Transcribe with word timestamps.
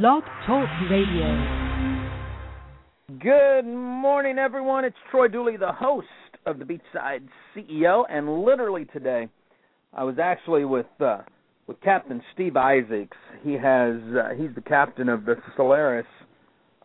Blog 0.00 0.22
Talk 0.46 0.70
Radio. 0.90 1.76
Good 3.20 3.66
morning, 3.66 4.38
everyone. 4.38 4.86
It's 4.86 4.96
Troy 5.10 5.28
Dooly, 5.28 5.58
the 5.58 5.70
host 5.70 6.06
of 6.46 6.58
the 6.58 6.64
Beachside 6.64 7.28
CEO, 7.54 8.04
and 8.08 8.42
literally 8.42 8.86
today, 8.86 9.28
I 9.92 10.04
was 10.04 10.14
actually 10.18 10.64
with 10.64 10.86
uh, 10.98 11.18
with 11.66 11.78
Captain 11.82 12.22
Steve 12.32 12.56
Isaacs. 12.56 13.18
He 13.42 13.52
has 13.52 13.96
uh, 14.16 14.30
he's 14.34 14.54
the 14.54 14.62
captain 14.66 15.10
of 15.10 15.26
the 15.26 15.34
Solaris 15.56 16.06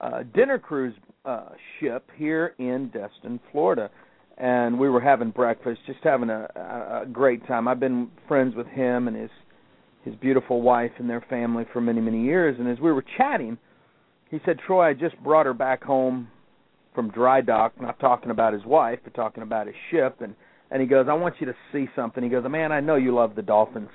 uh, 0.01 0.23
dinner 0.35 0.59
cruise 0.59 0.93
uh, 1.23 1.51
ship 1.79 2.09
here 2.17 2.55
in 2.59 2.89
Destin, 2.89 3.39
Florida, 3.53 3.89
and 4.37 4.77
we 4.77 4.89
were 4.89 4.99
having 4.99 5.29
breakfast, 5.29 5.79
just 5.87 5.99
having 6.03 6.29
a, 6.29 6.49
a, 6.57 7.03
a 7.03 7.05
great 7.05 7.47
time. 7.47 7.69
I've 7.69 7.79
been 7.79 8.11
friends 8.27 8.53
with 8.53 8.67
him 8.67 9.07
and 9.07 9.15
his 9.15 9.31
his 10.07 10.15
beautiful 10.15 10.61
wife 10.61 10.91
and 10.97 11.09
their 11.09 11.23
family 11.29 11.65
for 11.73 11.81
many 11.81 12.01
many 12.01 12.23
years. 12.23 12.55
And 12.59 12.67
as 12.67 12.79
we 12.79 12.91
were 12.91 13.03
chatting 13.17 13.57
he 14.29 14.39
said 14.45 14.59
troy 14.65 14.89
i 14.89 14.93
just 14.93 15.21
brought 15.23 15.45
her 15.45 15.53
back 15.53 15.83
home 15.83 16.27
from 16.95 17.09
dry 17.11 17.41
dock 17.41 17.79
not 17.79 17.99
talking 17.99 18.31
about 18.31 18.53
his 18.53 18.65
wife 18.65 18.99
but 19.03 19.13
talking 19.13 19.43
about 19.43 19.67
his 19.67 19.75
ship. 19.91 20.17
And 20.21 20.35
and 20.71 20.81
he 20.81 20.87
goes 20.87 21.07
i 21.09 21.13
want 21.13 21.35
you 21.39 21.45
to 21.47 21.55
see 21.71 21.87
something. 21.95 22.23
He 22.23 22.29
goes 22.29 22.43
man 22.49 22.71
i 22.71 22.79
know 22.79 22.95
you 22.95 23.13
love 23.13 23.35
the 23.35 23.41
dolphins. 23.41 23.89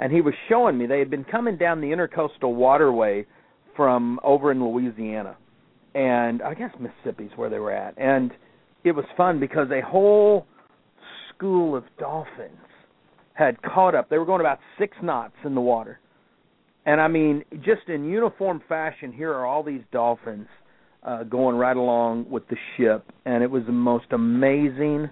And 0.00 0.12
he 0.12 0.20
was 0.20 0.34
showing 0.48 0.78
me 0.78 0.86
they 0.86 1.00
had 1.00 1.10
been 1.10 1.24
coming 1.24 1.56
down 1.56 1.80
the 1.80 1.88
intercoastal 1.88 2.54
waterway 2.54 3.26
from 3.76 4.18
over 4.24 4.50
in 4.50 4.64
louisiana 4.64 5.36
and 5.94 6.42
i 6.42 6.54
guess 6.54 6.70
mississippi's 6.80 7.36
where 7.36 7.50
they 7.50 7.58
were 7.58 7.72
at. 7.72 7.94
And 7.98 8.32
it 8.84 8.92
was 8.92 9.04
fun 9.16 9.38
because 9.38 9.68
a 9.70 9.86
whole 9.86 10.46
school 11.34 11.76
of 11.76 11.84
dolphins 11.98 12.67
had 13.38 13.62
caught 13.62 13.94
up. 13.94 14.10
They 14.10 14.18
were 14.18 14.26
going 14.26 14.40
about 14.40 14.58
six 14.78 14.96
knots 15.00 15.34
in 15.44 15.54
the 15.54 15.60
water. 15.60 16.00
And 16.84 17.00
I 17.00 17.06
mean, 17.06 17.44
just 17.64 17.88
in 17.88 18.04
uniform 18.04 18.60
fashion, 18.68 19.12
here 19.12 19.32
are 19.32 19.46
all 19.46 19.62
these 19.62 19.82
dolphins 19.92 20.48
uh, 21.04 21.22
going 21.22 21.54
right 21.54 21.76
along 21.76 22.28
with 22.28 22.42
the 22.48 22.56
ship, 22.76 23.04
and 23.24 23.44
it 23.44 23.50
was 23.50 23.62
the 23.66 23.72
most 23.72 24.06
amazing 24.10 25.08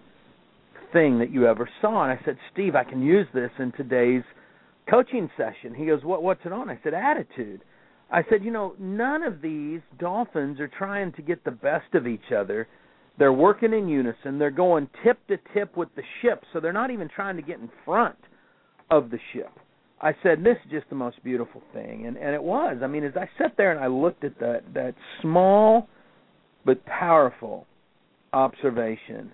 thing 0.93 1.21
that 1.21 1.31
you 1.31 1.47
ever 1.47 1.69
saw. 1.81 2.03
And 2.03 2.19
I 2.19 2.21
said, 2.25 2.37
Steve, 2.53 2.75
I 2.75 2.83
can 2.83 3.01
use 3.01 3.29
this 3.33 3.51
in 3.61 3.71
today's 3.73 4.25
coaching 4.91 5.31
session. 5.37 5.73
He 5.77 5.87
goes, 5.87 6.03
What 6.03 6.25
what's 6.25 6.41
it 6.45 6.53
on? 6.53 6.69
I 6.69 6.81
said, 6.83 6.95
attitude. 6.95 7.63
I 8.11 8.23
said, 8.29 8.45
you 8.45 8.51
know, 8.51 8.75
none 8.79 9.23
of 9.23 9.41
these 9.41 9.81
dolphins 9.99 10.59
are 10.59 10.69
trying 10.69 11.13
to 11.13 11.23
get 11.23 11.45
the 11.45 11.51
best 11.51 11.95
of 11.95 12.07
each 12.07 12.33
other. 12.37 12.69
They're 13.19 13.33
working 13.33 13.73
in 13.73 13.89
unison. 13.89 14.39
They're 14.39 14.51
going 14.51 14.89
tip 15.05 15.19
to 15.29 15.39
tip 15.55 15.77
with 15.77 15.89
the 15.97 16.03
ship, 16.21 16.43
so 16.53 16.61
they're 16.61 16.73
not 16.73 16.91
even 16.91 17.09
trying 17.09 17.37
to 17.37 17.43
get 17.43 17.59
in 17.59 17.71
front 17.85 18.17
of 18.91 19.11
the 19.11 19.19
ship. 19.33 19.51
I 20.01 20.15
said, 20.23 20.45
"This 20.45 20.59
is 20.65 20.71
just 20.71 20.89
the 20.91 20.97
most 20.97 21.23
beautiful 21.25 21.63
thing," 21.73 22.07
and 22.07 22.17
and 22.19 22.35
it 22.35 22.43
was. 22.43 22.79
I 22.83 22.87
mean, 22.87 23.05
as 23.05 23.17
I 23.17 23.29
sat 23.39 23.57
there 23.57 23.73
and 23.73 23.81
I 23.81 23.87
looked 23.87 24.25
at 24.25 24.39
that 24.41 24.63
that 24.75 24.95
small 25.23 25.89
but 26.65 26.85
powerful 26.85 27.67
observation, 28.33 29.33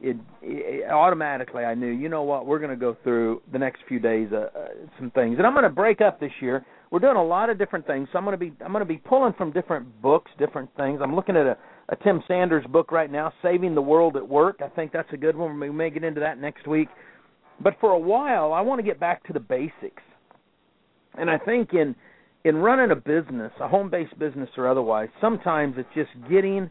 it, 0.00 0.16
it 0.42 0.90
automatically 0.90 1.64
I 1.64 1.74
knew, 1.74 1.88
you 1.88 2.08
know 2.08 2.22
what, 2.22 2.46
we're 2.46 2.58
going 2.58 2.70
to 2.70 2.76
go 2.76 2.96
through 3.02 3.42
the 3.52 3.58
next 3.58 3.80
few 3.88 3.98
days 3.98 4.28
uh, 4.32 4.36
uh, 4.56 4.68
some 4.98 5.10
things, 5.10 5.38
and 5.38 5.46
I'm 5.46 5.54
going 5.54 5.64
to 5.64 5.70
break 5.70 6.00
up 6.00 6.20
this 6.20 6.32
year. 6.40 6.64
We're 6.90 7.00
doing 7.00 7.16
a 7.16 7.24
lot 7.24 7.50
of 7.50 7.58
different 7.58 7.86
things, 7.86 8.08
so 8.12 8.18
I'm 8.18 8.24
going 8.24 8.38
to 8.38 8.38
be 8.38 8.52
I'm 8.64 8.72
going 8.72 8.86
to 8.86 8.92
be 8.92 8.98
pulling 8.98 9.32
from 9.34 9.52
different 9.52 10.00
books, 10.00 10.30
different 10.38 10.70
things. 10.76 11.00
I'm 11.02 11.14
looking 11.14 11.36
at 11.36 11.46
a 11.46 11.56
a 11.88 11.96
Tim 11.96 12.22
Sanders 12.26 12.64
book 12.66 12.90
right 12.92 13.10
now, 13.10 13.32
Saving 13.42 13.74
the 13.74 13.82
World 13.82 14.16
at 14.16 14.26
Work. 14.26 14.60
I 14.64 14.68
think 14.68 14.92
that's 14.92 15.12
a 15.12 15.16
good 15.16 15.36
one. 15.36 15.58
We 15.60 15.70
may 15.70 15.90
get 15.90 16.04
into 16.04 16.20
that 16.20 16.38
next 16.38 16.66
week. 16.66 16.88
But 17.60 17.74
for 17.80 17.90
a 17.90 17.98
while, 17.98 18.52
I 18.52 18.60
want 18.62 18.78
to 18.78 18.82
get 18.82 18.98
back 18.98 19.24
to 19.26 19.32
the 19.32 19.40
basics. 19.40 20.02
And 21.16 21.30
I 21.30 21.38
think 21.38 21.74
in 21.74 21.94
in 22.44 22.56
running 22.56 22.90
a 22.90 22.96
business, 22.96 23.52
a 23.60 23.68
home-based 23.68 24.18
business 24.18 24.50
or 24.58 24.68
otherwise, 24.68 25.08
sometimes 25.20 25.76
it's 25.78 25.88
just 25.94 26.10
getting 26.28 26.70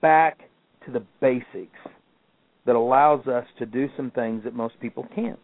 back 0.00 0.38
to 0.86 0.92
the 0.92 1.04
basics 1.20 1.78
that 2.64 2.74
allows 2.74 3.26
us 3.26 3.44
to 3.58 3.66
do 3.66 3.86
some 3.98 4.10
things 4.10 4.44
that 4.44 4.54
most 4.54 4.74
people 4.80 5.06
can't. 5.14 5.38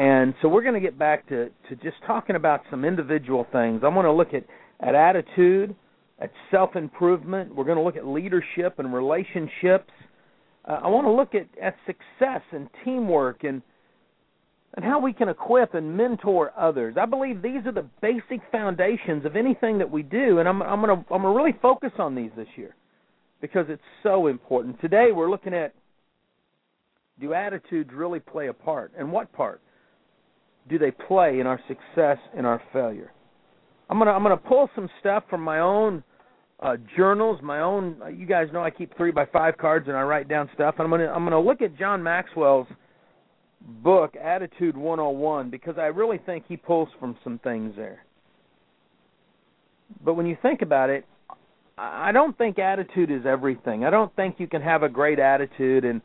And 0.00 0.32
so 0.40 0.48
we're 0.48 0.62
going 0.62 0.72
to 0.72 0.80
get 0.80 0.98
back 0.98 1.28
to 1.28 1.50
to 1.68 1.76
just 1.82 1.96
talking 2.06 2.34
about 2.34 2.62
some 2.70 2.86
individual 2.86 3.46
things. 3.52 3.82
I'm 3.84 3.92
going 3.92 4.06
to 4.06 4.12
look 4.12 4.32
at 4.32 4.44
at 4.80 4.94
attitude 4.94 5.76
at 6.18 6.32
self 6.50 6.74
improvement. 6.74 7.54
We're 7.54 7.64
going 7.64 7.76
to 7.76 7.84
look 7.84 7.96
at 7.96 8.06
leadership 8.06 8.78
and 8.78 8.94
relationships. 8.94 9.92
Uh, 10.64 10.80
I 10.84 10.88
want 10.88 11.06
to 11.06 11.10
look 11.10 11.34
at, 11.34 11.48
at 11.62 11.76
success 11.84 12.40
and 12.50 12.70
teamwork 12.82 13.44
and 13.44 13.60
and 14.74 14.86
how 14.86 15.00
we 15.00 15.12
can 15.12 15.28
equip 15.28 15.74
and 15.74 15.94
mentor 15.94 16.50
others. 16.58 16.94
I 16.98 17.04
believe 17.04 17.42
these 17.42 17.66
are 17.66 17.72
the 17.72 17.86
basic 18.00 18.40
foundations 18.50 19.26
of 19.26 19.36
anything 19.36 19.76
that 19.76 19.90
we 19.90 20.02
do, 20.02 20.38
and 20.38 20.48
I'm 20.48 20.62
I'm 20.62 20.80
going 20.80 20.96
to 20.96 21.12
I'm 21.12 21.20
going 21.20 21.34
to 21.34 21.38
really 21.38 21.58
focus 21.60 21.92
on 21.98 22.14
these 22.14 22.30
this 22.38 22.48
year 22.56 22.74
because 23.42 23.66
it's 23.68 23.82
so 24.02 24.28
important. 24.28 24.80
Today 24.80 25.08
we're 25.14 25.28
looking 25.28 25.52
at 25.52 25.74
do 27.20 27.34
attitudes 27.34 27.90
really 27.92 28.20
play 28.20 28.46
a 28.48 28.54
part, 28.54 28.92
and 28.96 29.12
what 29.12 29.30
part 29.34 29.60
do 30.70 30.78
they 30.78 30.92
play 30.92 31.40
in 31.40 31.46
our 31.46 31.60
success 31.68 32.18
and 32.34 32.46
our 32.46 32.62
failure? 32.72 33.12
I'm 33.90 33.98
gonna 33.98 34.12
I'm 34.12 34.22
gonna 34.22 34.36
pull 34.36 34.70
some 34.74 34.88
stuff 35.00 35.24
from 35.28 35.42
my 35.42 35.58
own 35.58 36.02
uh, 36.60 36.76
journals, 36.96 37.40
my 37.42 37.60
own. 37.60 37.96
Uh, 38.02 38.06
you 38.06 38.24
guys 38.24 38.46
know 38.52 38.62
I 38.62 38.70
keep 38.70 38.96
three 38.96 39.10
by 39.10 39.26
five 39.26 39.58
cards 39.58 39.88
and 39.88 39.96
I 39.96 40.02
write 40.02 40.28
down 40.28 40.48
stuff. 40.54 40.76
And 40.78 40.84
I'm 40.84 40.90
gonna 40.90 41.10
I'm 41.10 41.24
gonna 41.24 41.40
look 41.40 41.60
at 41.60 41.76
John 41.76 42.02
Maxwell's 42.02 42.68
book 43.60 44.14
Attitude 44.16 44.76
101 44.76 45.50
because 45.50 45.74
I 45.76 45.86
really 45.86 46.18
think 46.24 46.44
he 46.48 46.56
pulls 46.56 46.88
from 46.98 47.16
some 47.24 47.38
things 47.40 47.74
there. 47.76 48.04
But 50.04 50.14
when 50.14 50.26
you 50.26 50.38
think 50.40 50.62
about 50.62 50.88
it, 50.88 51.04
I 51.76 52.12
don't 52.12 52.36
think 52.38 52.58
attitude 52.58 53.10
is 53.10 53.26
everything. 53.26 53.84
I 53.84 53.90
don't 53.90 54.14
think 54.14 54.36
you 54.38 54.46
can 54.46 54.62
have 54.62 54.82
a 54.82 54.88
great 54.88 55.18
attitude 55.18 55.84
and 55.84 56.00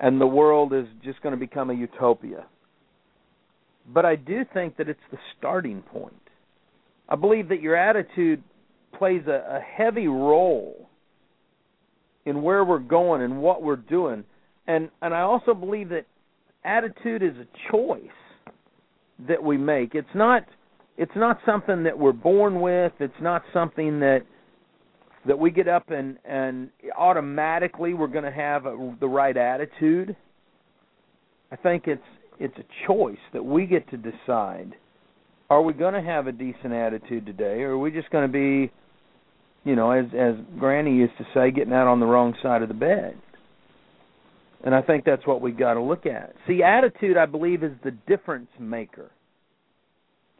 and 0.00 0.20
the 0.20 0.26
world 0.26 0.72
is 0.72 0.86
just 1.04 1.20
going 1.22 1.32
to 1.32 1.38
become 1.38 1.70
a 1.70 1.74
utopia. 1.74 2.46
But 3.86 4.04
I 4.04 4.16
do 4.16 4.44
think 4.52 4.76
that 4.78 4.88
it's 4.88 5.00
the 5.10 5.18
starting 5.38 5.82
point. 5.82 6.14
I 7.08 7.16
believe 7.16 7.48
that 7.50 7.60
your 7.60 7.76
attitude 7.76 8.42
plays 8.98 9.22
a, 9.26 9.56
a 9.56 9.60
heavy 9.60 10.08
role 10.08 10.88
in 12.24 12.42
where 12.42 12.64
we're 12.64 12.78
going 12.78 13.22
and 13.22 13.40
what 13.42 13.62
we're 13.62 13.76
doing. 13.76 14.24
And 14.66 14.88
and 15.02 15.12
I 15.12 15.20
also 15.20 15.52
believe 15.52 15.90
that 15.90 16.06
attitude 16.64 17.22
is 17.22 17.34
a 17.36 17.46
choice 17.70 18.00
that 19.28 19.42
we 19.42 19.56
make. 19.56 19.94
It's 19.94 20.08
not 20.14 20.44
it's 20.96 21.12
not 21.16 21.38
something 21.44 21.82
that 21.84 21.98
we're 21.98 22.12
born 22.12 22.60
with. 22.60 22.92
It's 23.00 23.12
not 23.20 23.42
something 23.52 24.00
that 24.00 24.20
that 25.26 25.38
we 25.38 25.50
get 25.50 25.68
up 25.68 25.90
and 25.90 26.18
and 26.24 26.70
automatically 26.96 27.92
we're 27.92 28.06
going 28.06 28.24
to 28.24 28.32
have 28.32 28.64
a, 28.64 28.96
the 29.00 29.08
right 29.08 29.36
attitude. 29.36 30.16
I 31.52 31.56
think 31.56 31.86
it's 31.86 32.02
it's 32.38 32.56
a 32.58 32.86
choice 32.86 33.18
that 33.32 33.44
we 33.44 33.66
get 33.66 33.88
to 33.90 33.96
decide. 33.96 34.74
Are 35.50 35.62
we 35.62 35.72
going 35.72 35.94
to 35.94 36.02
have 36.02 36.26
a 36.26 36.32
decent 36.32 36.72
attitude 36.72 37.26
today, 37.26 37.62
or 37.62 37.72
are 37.72 37.78
we 37.78 37.90
just 37.90 38.10
going 38.10 38.26
to 38.26 38.32
be 38.32 38.72
you 39.64 39.74
know, 39.74 39.90
as 39.90 40.04
as 40.16 40.34
Granny 40.58 40.94
used 40.94 41.16
to 41.18 41.24
say, 41.34 41.50
getting 41.50 41.72
out 41.72 41.86
on 41.86 41.98
the 41.98 42.06
wrong 42.06 42.34
side 42.42 42.62
of 42.62 42.68
the 42.68 42.74
bed. 42.74 43.16
And 44.62 44.74
I 44.74 44.82
think 44.82 45.04
that's 45.04 45.26
what 45.26 45.40
we've 45.40 45.58
got 45.58 45.74
to 45.74 45.82
look 45.82 46.06
at. 46.06 46.34
See, 46.46 46.62
attitude, 46.62 47.16
I 47.16 47.26
believe, 47.26 47.62
is 47.62 47.72
the 47.82 47.90
difference 47.90 48.48
maker. 48.58 49.10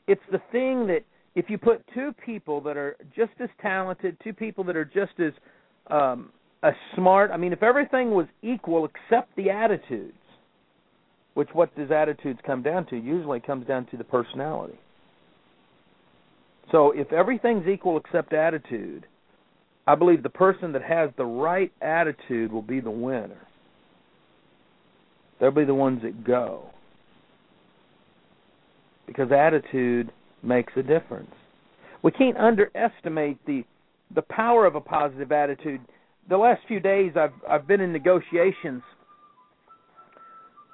It's 0.06 0.22
the 0.30 0.40
thing 0.52 0.86
that 0.86 1.00
if 1.34 1.46
you 1.48 1.58
put 1.58 1.82
two 1.94 2.14
people 2.24 2.60
that 2.62 2.76
are 2.76 2.96
just 3.14 3.32
as 3.40 3.48
talented, 3.60 4.16
two 4.22 4.32
people 4.32 4.64
that 4.64 4.76
are 4.76 4.84
just 4.84 5.18
as 5.18 5.32
um, 5.90 6.30
as 6.62 6.74
smart. 6.94 7.30
I 7.30 7.36
mean, 7.36 7.52
if 7.52 7.62
everything 7.62 8.10
was 8.10 8.26
equal 8.42 8.86
except 8.86 9.34
the 9.36 9.50
attitudes, 9.50 10.12
which 11.34 11.48
what 11.52 11.74
does 11.76 11.90
attitudes 11.90 12.38
come 12.46 12.62
down 12.62 12.86
to? 12.86 12.96
Usually, 12.96 13.40
comes 13.40 13.66
down 13.66 13.86
to 13.86 13.96
the 13.96 14.04
personality. 14.04 14.78
So, 16.72 16.92
if 16.92 17.12
everything's 17.12 17.68
equal 17.68 17.98
except 17.98 18.32
attitude, 18.32 19.06
I 19.86 19.94
believe 19.94 20.22
the 20.22 20.30
person 20.30 20.72
that 20.72 20.82
has 20.82 21.10
the 21.16 21.24
right 21.24 21.72
attitude 21.82 22.52
will 22.52 22.62
be 22.62 22.80
the 22.80 22.90
winner. 22.90 23.46
They'll 25.40 25.50
be 25.50 25.64
the 25.64 25.74
ones 25.74 26.02
that 26.02 26.24
go. 26.24 26.70
Because 29.06 29.30
attitude 29.30 30.10
makes 30.42 30.72
a 30.76 30.82
difference. 30.82 31.30
We 32.02 32.12
can't 32.12 32.36
underestimate 32.36 33.44
the 33.46 33.64
the 34.14 34.22
power 34.22 34.66
of 34.66 34.74
a 34.74 34.80
positive 34.80 35.32
attitude. 35.32 35.80
The 36.28 36.36
last 36.36 36.62
few 36.68 36.80
days 36.80 37.12
I've 37.16 37.32
I've 37.48 37.66
been 37.66 37.80
in 37.80 37.92
negotiations 37.92 38.82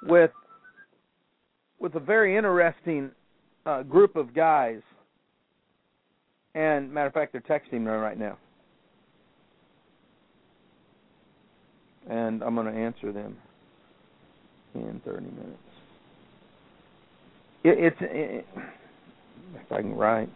with 0.03 0.31
with 1.81 1.95
a 1.95 1.99
very 1.99 2.37
interesting 2.37 3.11
uh, 3.65 3.83
group 3.83 4.15
of 4.15 4.33
guys. 4.33 4.81
And 6.53 6.91
matter 6.93 7.07
of 7.07 7.13
fact, 7.13 7.33
they're 7.33 7.41
texting 7.41 7.81
me 7.81 7.91
right 7.91 8.17
now. 8.17 8.37
and 12.09 12.43
I'm 12.43 12.55
going 12.55 12.73
to 12.73 12.79
answer 12.79 13.11
them 13.11 13.37
in 14.75 15.01
30 15.05 15.25
minutes. 15.25 15.57
It, 17.63 17.77
it's 17.77 17.97
it, 18.01 18.45
if 19.55 19.71
I 19.71 19.81
can 19.81 19.93
write. 19.93 20.29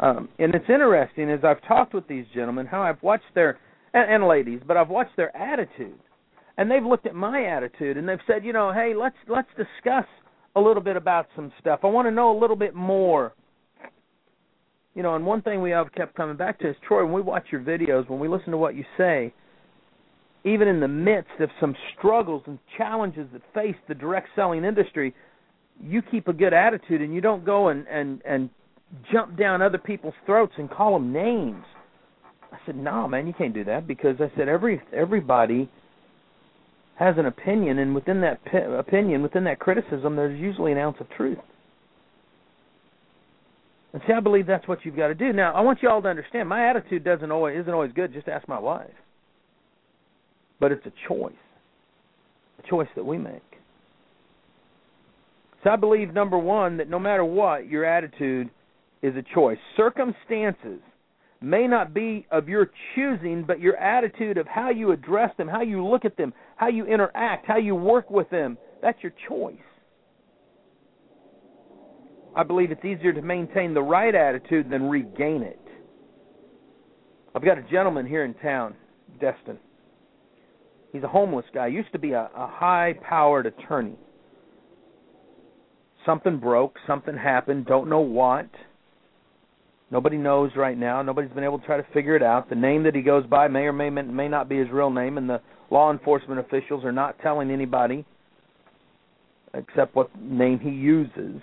Um, 0.00 0.28
and 0.38 0.54
it's 0.54 0.68
interesting 0.68 1.30
as 1.30 1.40
I've 1.42 1.62
talked 1.66 1.94
with 1.94 2.06
these 2.08 2.26
gentlemen 2.34 2.66
how 2.66 2.82
I've 2.82 3.02
watched 3.02 3.34
their 3.34 3.58
and, 3.94 4.10
and 4.10 4.28
ladies, 4.28 4.60
but 4.66 4.76
I've 4.76 4.90
watched 4.90 5.16
their 5.16 5.34
attitude, 5.36 5.98
and 6.58 6.70
they've 6.70 6.84
looked 6.84 7.06
at 7.06 7.14
my 7.14 7.44
attitude 7.46 7.96
and 7.96 8.08
they've 8.08 8.18
said, 8.26 8.44
you 8.44 8.52
know, 8.52 8.72
hey, 8.72 8.94
let's 8.94 9.16
let's 9.28 9.48
discuss 9.56 10.06
a 10.56 10.60
little 10.60 10.82
bit 10.82 10.96
about 10.96 11.26
some 11.36 11.52
stuff. 11.60 11.80
I 11.84 11.86
want 11.86 12.08
to 12.08 12.10
know 12.10 12.36
a 12.36 12.38
little 12.38 12.56
bit 12.56 12.74
more. 12.74 13.34
You 14.94 15.02
know, 15.02 15.14
and 15.14 15.26
one 15.26 15.42
thing 15.42 15.60
we 15.60 15.70
have 15.70 15.92
kept 15.92 16.14
coming 16.14 16.36
back 16.36 16.58
to 16.60 16.70
is 16.70 16.76
Troy. 16.88 17.04
When 17.04 17.12
we 17.12 17.20
watch 17.20 17.44
your 17.52 17.60
videos, 17.60 18.08
when 18.08 18.18
we 18.18 18.28
listen 18.28 18.50
to 18.50 18.56
what 18.56 18.74
you 18.74 18.84
say, 18.96 19.32
even 20.44 20.66
in 20.66 20.80
the 20.80 20.88
midst 20.88 21.38
of 21.40 21.50
some 21.60 21.76
struggles 21.96 22.42
and 22.46 22.58
challenges 22.78 23.28
that 23.34 23.42
face 23.52 23.76
the 23.88 23.94
direct 23.94 24.28
selling 24.34 24.64
industry, 24.64 25.14
you 25.84 26.00
keep 26.00 26.28
a 26.28 26.32
good 26.32 26.54
attitude 26.54 27.02
and 27.02 27.14
you 27.14 27.20
don't 27.20 27.44
go 27.44 27.68
and 27.68 27.86
and 27.88 28.22
and 28.24 28.48
jump 29.12 29.36
down 29.36 29.60
other 29.60 29.76
people's 29.76 30.14
throats 30.24 30.54
and 30.56 30.70
call 30.70 30.94
them 30.94 31.12
names. 31.12 31.64
I 32.50 32.56
said, 32.64 32.76
"No, 32.76 32.92
nah, 32.92 33.08
man, 33.08 33.26
you 33.26 33.34
can't 33.34 33.52
do 33.52 33.64
that 33.64 33.86
because 33.86 34.16
I 34.20 34.30
said 34.34 34.48
every 34.48 34.80
everybody 34.94 35.68
has 36.96 37.16
an 37.18 37.26
opinion, 37.26 37.78
and 37.78 37.94
within 37.94 38.20
that 38.22 38.40
opinion, 38.78 39.22
within 39.22 39.44
that 39.44 39.58
criticism, 39.58 40.16
there's 40.16 40.38
usually 40.38 40.72
an 40.72 40.78
ounce 40.78 40.96
of 41.00 41.08
truth." 41.10 41.38
And 43.92 44.02
see, 44.06 44.12
I 44.12 44.20
believe 44.20 44.46
that's 44.46 44.68
what 44.68 44.84
you've 44.84 44.96
got 44.96 45.08
to 45.08 45.14
do. 45.14 45.32
Now, 45.32 45.54
I 45.54 45.60
want 45.60 45.82
you 45.82 45.88
all 45.88 46.02
to 46.02 46.08
understand, 46.08 46.48
my 46.48 46.68
attitude 46.68 47.02
doesn't 47.04 47.30
always 47.30 47.58
isn't 47.58 47.72
always 47.72 47.92
good. 47.92 48.12
Just 48.12 48.28
ask 48.28 48.46
my 48.46 48.58
wife. 48.58 48.92
But 50.58 50.72
it's 50.72 50.84
a 50.86 50.92
choice, 51.08 51.32
a 52.58 52.68
choice 52.68 52.88
that 52.94 53.04
we 53.04 53.18
make. 53.18 53.42
So 55.64 55.70
I 55.70 55.76
believe 55.76 56.12
number 56.14 56.38
one 56.38 56.76
that 56.76 56.88
no 56.88 56.98
matter 56.98 57.24
what, 57.24 57.68
your 57.68 57.84
attitude 57.84 58.50
is 59.02 59.16
a 59.16 59.22
choice. 59.34 59.58
Circumstances 59.76 60.80
may 61.40 61.66
not 61.66 61.92
be 61.92 62.26
of 62.30 62.48
your 62.48 62.70
choosing, 62.94 63.44
but 63.46 63.60
your 63.60 63.76
attitude 63.76 64.38
of 64.38 64.46
how 64.46 64.70
you 64.70 64.92
address 64.92 65.30
them, 65.36 65.48
how 65.48 65.62
you 65.62 65.84
look 65.86 66.04
at 66.04 66.16
them, 66.16 66.32
how 66.56 66.68
you 66.68 66.86
interact, 66.86 67.46
how 67.46 67.58
you 67.58 67.74
work 67.74 68.10
with 68.10 68.28
them, 68.30 68.56
that's 68.82 69.02
your 69.02 69.12
choice. 69.28 69.56
I 72.34 72.42
believe 72.42 72.70
it's 72.70 72.84
easier 72.84 73.12
to 73.12 73.22
maintain 73.22 73.72
the 73.72 73.82
right 73.82 74.14
attitude 74.14 74.70
than 74.70 74.90
regain 74.90 75.42
it. 75.42 75.60
I've 77.34 77.44
got 77.44 77.58
a 77.58 77.62
gentleman 77.62 78.06
here 78.06 78.24
in 78.24 78.34
town, 78.34 78.74
Destin. 79.20 79.58
He's 80.92 81.02
a 81.02 81.08
homeless 81.08 81.46
guy. 81.52 81.66
Used 81.66 81.92
to 81.92 81.98
be 81.98 82.12
a, 82.12 82.30
a 82.34 82.46
high-powered 82.46 83.46
attorney. 83.46 83.96
Something 86.04 86.38
broke, 86.38 86.76
something 86.86 87.16
happened, 87.16 87.66
don't 87.66 87.88
know 87.88 88.00
what. 88.00 88.48
Nobody 89.90 90.16
knows 90.16 90.50
right 90.56 90.76
now. 90.76 91.00
Nobody's 91.02 91.30
been 91.30 91.44
able 91.44 91.58
to 91.58 91.66
try 91.66 91.76
to 91.76 91.86
figure 91.94 92.16
it 92.16 92.22
out. 92.22 92.48
The 92.48 92.56
name 92.56 92.82
that 92.84 92.94
he 92.94 93.02
goes 93.02 93.24
by 93.26 93.48
may 93.48 93.60
or 93.60 93.72
may 93.72 93.88
may 93.90 94.28
not 94.28 94.48
be 94.48 94.58
his 94.58 94.68
real 94.70 94.90
name, 94.90 95.16
and 95.16 95.28
the 95.28 95.40
law 95.70 95.92
enforcement 95.92 96.40
officials 96.40 96.84
are 96.84 96.92
not 96.92 97.18
telling 97.20 97.50
anybody 97.50 98.04
except 99.54 99.94
what 99.94 100.10
name 100.20 100.58
he 100.58 100.70
uses. 100.70 101.40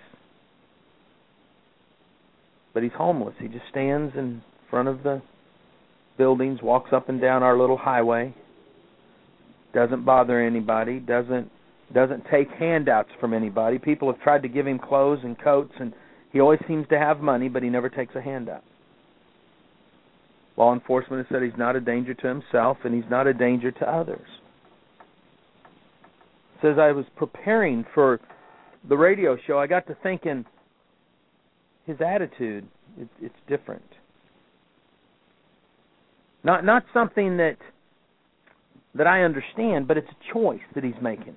But 2.74 2.84
he's 2.84 2.92
homeless. 2.98 3.36
He 3.40 3.48
just 3.48 3.66
stands 3.70 4.14
in 4.16 4.42
front 4.70 4.88
of 4.88 5.04
the 5.04 5.22
buildings, 6.18 6.60
walks 6.62 6.92
up 6.92 7.10
and 7.10 7.22
down 7.22 7.44
our 7.44 7.58
little 7.58 7.78
highway. 7.78 8.34
Doesn't 9.74 10.06
bother 10.06 10.42
anybody. 10.42 11.00
Doesn't 11.00 11.50
doesn't 11.94 12.24
take 12.32 12.50
handouts 12.50 13.10
from 13.20 13.34
anybody. 13.34 13.78
People 13.78 14.12
have 14.12 14.20
tried 14.22 14.42
to 14.42 14.48
give 14.48 14.66
him 14.66 14.80
clothes 14.80 15.20
and 15.24 15.40
coats 15.40 15.74
and 15.80 15.94
he 16.34 16.42
always 16.42 16.60
seems 16.68 16.88
to 16.90 16.98
have 16.98 17.20
money, 17.20 17.48
but 17.48 17.64
he 17.64 17.70
never 17.70 17.90
takes 17.90 18.16
a 18.16 18.22
handout. 18.22 18.64
Law 20.58 20.74
enforcement 20.74 21.26
has 21.26 21.34
said 21.34 21.44
he's 21.44 21.58
not 21.58 21.76
a 21.76 21.80
danger 21.80 22.14
to 22.14 22.28
himself 22.28 22.78
and 22.84 22.94
he's 22.94 23.10
not 23.10 23.28
a 23.28 23.34
danger 23.34 23.72
to 23.72 23.90
others. 23.90 24.28
Says 26.62 26.78
I 26.80 26.92
was 26.92 27.06
preparing 27.16 27.86
for 27.94 28.20
the 28.88 28.98
radio 28.98 29.38
show, 29.48 29.60
I 29.60 29.68
got 29.68 29.88
to 29.88 29.98
thinking 30.04 30.46
his 31.86 31.98
attitude 32.02 32.68
it, 33.00 33.08
it's 33.22 33.36
different. 33.48 33.84
Not 36.44 36.66
not 36.66 36.84
something 36.94 37.38
that 37.38 37.58
that 38.96 39.08
I 39.08 39.24
understand, 39.24 39.88
but 39.88 39.98
it's 39.98 40.08
a 40.10 40.34
choice 40.34 40.62
that 40.76 40.84
he's 40.84 40.94
making. 41.02 41.36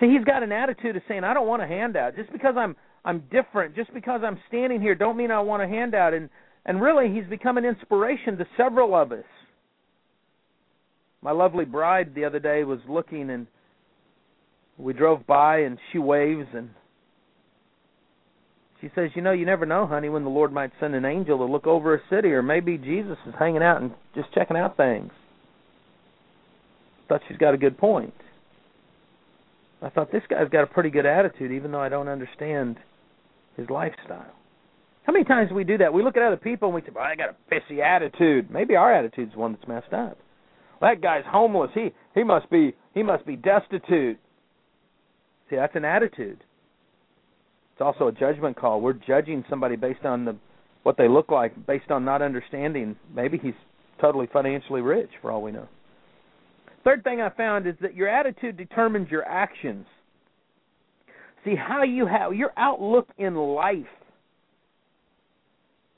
See, 0.00 0.10
he's 0.10 0.24
got 0.24 0.42
an 0.42 0.52
attitude 0.52 0.96
of 0.96 1.02
saying, 1.06 1.24
"I 1.24 1.34
don't 1.34 1.46
want 1.46 1.62
a 1.62 1.66
handout. 1.66 2.16
Just 2.16 2.32
because 2.32 2.54
I'm 2.56 2.76
I'm 3.04 3.22
different. 3.30 3.76
Just 3.76 3.92
because 3.92 4.22
I'm 4.24 4.38
standing 4.48 4.80
here 4.80 4.94
don't 4.94 5.16
mean 5.16 5.30
I 5.30 5.40
want 5.40 5.62
a 5.62 5.68
handout. 5.68 6.14
And 6.14 6.30
and 6.66 6.80
really 6.80 7.12
he's 7.12 7.28
become 7.28 7.58
an 7.58 7.64
inspiration 7.64 8.38
to 8.38 8.46
several 8.56 8.94
of 8.94 9.12
us. 9.12 9.24
My 11.22 11.32
lovely 11.32 11.64
bride 11.64 12.14
the 12.14 12.24
other 12.24 12.38
day 12.38 12.64
was 12.64 12.80
looking 12.88 13.30
and 13.30 13.46
we 14.78 14.92
drove 14.92 15.26
by 15.26 15.58
and 15.58 15.78
she 15.92 15.98
waves 15.98 16.48
and 16.54 16.70
she 18.80 18.90
says, 18.94 19.10
"You 19.14 19.22
know, 19.22 19.32
you 19.32 19.46
never 19.46 19.64
know, 19.64 19.86
honey, 19.86 20.08
when 20.08 20.24
the 20.24 20.30
Lord 20.30 20.52
might 20.52 20.72
send 20.78 20.94
an 20.94 21.04
angel 21.04 21.38
to 21.38 21.44
look 21.44 21.66
over 21.66 21.94
a 21.94 22.00
city 22.10 22.32
or 22.32 22.42
maybe 22.42 22.76
Jesus 22.76 23.16
is 23.26 23.34
hanging 23.38 23.62
out 23.62 23.80
and 23.80 23.92
just 24.14 24.32
checking 24.32 24.56
out 24.56 24.76
things." 24.76 25.12
Thought 27.08 27.22
she's 27.28 27.36
got 27.36 27.54
a 27.54 27.58
good 27.58 27.78
point. 27.78 28.14
I 29.82 29.90
thought 29.90 30.10
this 30.10 30.22
guy's 30.28 30.48
got 30.48 30.64
a 30.64 30.66
pretty 30.66 30.88
good 30.90 31.04
attitude 31.04 31.52
even 31.52 31.70
though 31.70 31.80
I 31.80 31.90
don't 31.90 32.08
understand 32.08 32.78
his 33.56 33.68
lifestyle. 33.70 34.32
How 35.04 35.12
many 35.12 35.24
times 35.24 35.50
do 35.50 35.54
we 35.54 35.64
do 35.64 35.78
that? 35.78 35.92
We 35.92 36.02
look 36.02 36.16
at 36.16 36.22
other 36.22 36.36
people 36.36 36.68
and 36.68 36.74
we 36.74 36.80
say, 36.80 36.88
well, 36.94 37.04
I 37.04 37.14
got 37.14 37.28
a 37.30 37.54
pissy 37.54 37.80
attitude. 37.80 38.50
Maybe 38.50 38.74
our 38.74 38.92
attitude's 38.92 39.36
one 39.36 39.52
that's 39.52 39.68
messed 39.68 39.92
up. 39.92 40.18
Well, 40.80 40.90
that 40.90 41.02
guy's 41.02 41.24
homeless. 41.26 41.70
He 41.74 41.92
he 42.14 42.24
must 42.24 42.50
be 42.50 42.74
he 42.94 43.02
must 43.02 43.26
be 43.26 43.36
destitute. 43.36 44.18
See, 45.50 45.56
that's 45.56 45.76
an 45.76 45.84
attitude. 45.84 46.42
It's 47.72 47.80
also 47.80 48.08
a 48.08 48.12
judgment 48.12 48.56
call. 48.56 48.80
We're 48.80 48.94
judging 48.94 49.44
somebody 49.50 49.76
based 49.76 50.04
on 50.04 50.24
the 50.24 50.36
what 50.84 50.96
they 50.96 51.08
look 51.08 51.30
like, 51.30 51.66
based 51.66 51.90
on 51.90 52.04
not 52.04 52.22
understanding. 52.22 52.96
Maybe 53.14 53.38
he's 53.38 53.54
totally 54.00 54.28
financially 54.32 54.80
rich 54.80 55.10
for 55.20 55.30
all 55.30 55.42
we 55.42 55.52
know. 55.52 55.68
Third 56.84 57.02
thing 57.02 57.20
I 57.20 57.30
found 57.30 57.66
is 57.66 57.74
that 57.80 57.94
your 57.94 58.08
attitude 58.08 58.56
determines 58.56 59.10
your 59.10 59.24
actions. 59.24 59.86
See 61.44 61.54
how 61.56 61.82
you 61.82 62.06
have 62.06 62.34
your 62.34 62.52
outlook 62.56 63.08
in 63.18 63.34
life 63.34 63.86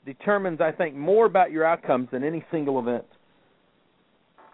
determines, 0.05 0.61
I 0.61 0.71
think, 0.71 0.95
more 0.95 1.25
about 1.25 1.51
your 1.51 1.65
outcomes 1.65 2.09
than 2.11 2.23
any 2.23 2.43
single 2.51 2.79
event. 2.79 3.05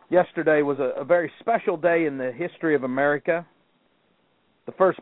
Yesterday 0.10 0.62
was 0.62 0.79
a, 0.79 1.00
a 1.00 1.03
very 1.03 1.32
special 1.39 1.77
day 1.77 2.06
in 2.06 2.17
the 2.17 2.32
history 2.32 2.75
of 2.75 2.84
America. 2.84 3.46
The 4.65 4.72
first 4.74 5.00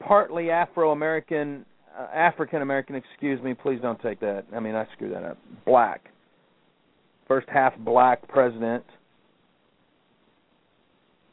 partly 0.00 0.50
Afro 0.50 0.90
American, 0.92 1.64
uh, 1.98 2.06
African 2.14 2.62
American, 2.62 2.94
excuse 2.94 3.42
me, 3.42 3.54
please 3.54 3.80
don't 3.80 4.00
take 4.02 4.20
that. 4.20 4.44
I 4.54 4.60
mean, 4.60 4.74
I 4.74 4.86
screwed 4.94 5.14
that 5.14 5.24
up. 5.24 5.38
Black. 5.64 6.10
First 7.26 7.48
half 7.48 7.76
black 7.78 8.26
president. 8.28 8.84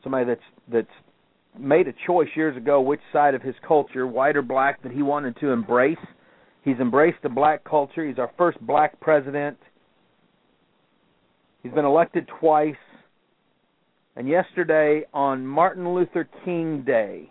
Somebody 0.03 0.25
that's 0.25 0.41
that's 0.71 0.87
made 1.59 1.87
a 1.87 1.93
choice 2.07 2.29
years 2.35 2.55
ago 2.55 2.81
which 2.81 3.01
side 3.11 3.35
of 3.35 3.41
his 3.41 3.55
culture, 3.67 4.07
white 4.07 4.35
or 4.35 4.41
black, 4.41 4.81
that 4.83 4.91
he 4.91 5.01
wanted 5.01 5.35
to 5.41 5.49
embrace. 5.49 5.97
He's 6.63 6.77
embraced 6.77 7.21
the 7.23 7.29
black 7.29 7.63
culture. 7.63 8.05
He's 8.05 8.19
our 8.19 8.31
first 8.37 8.59
black 8.61 8.99
president. 8.99 9.57
He's 11.63 11.73
been 11.73 11.85
elected 11.85 12.29
twice. 12.39 12.75
And 14.15 14.27
yesterday, 14.27 15.03
on 15.13 15.45
Martin 15.45 15.93
Luther 15.93 16.27
King 16.45 16.83
Day, 16.85 17.29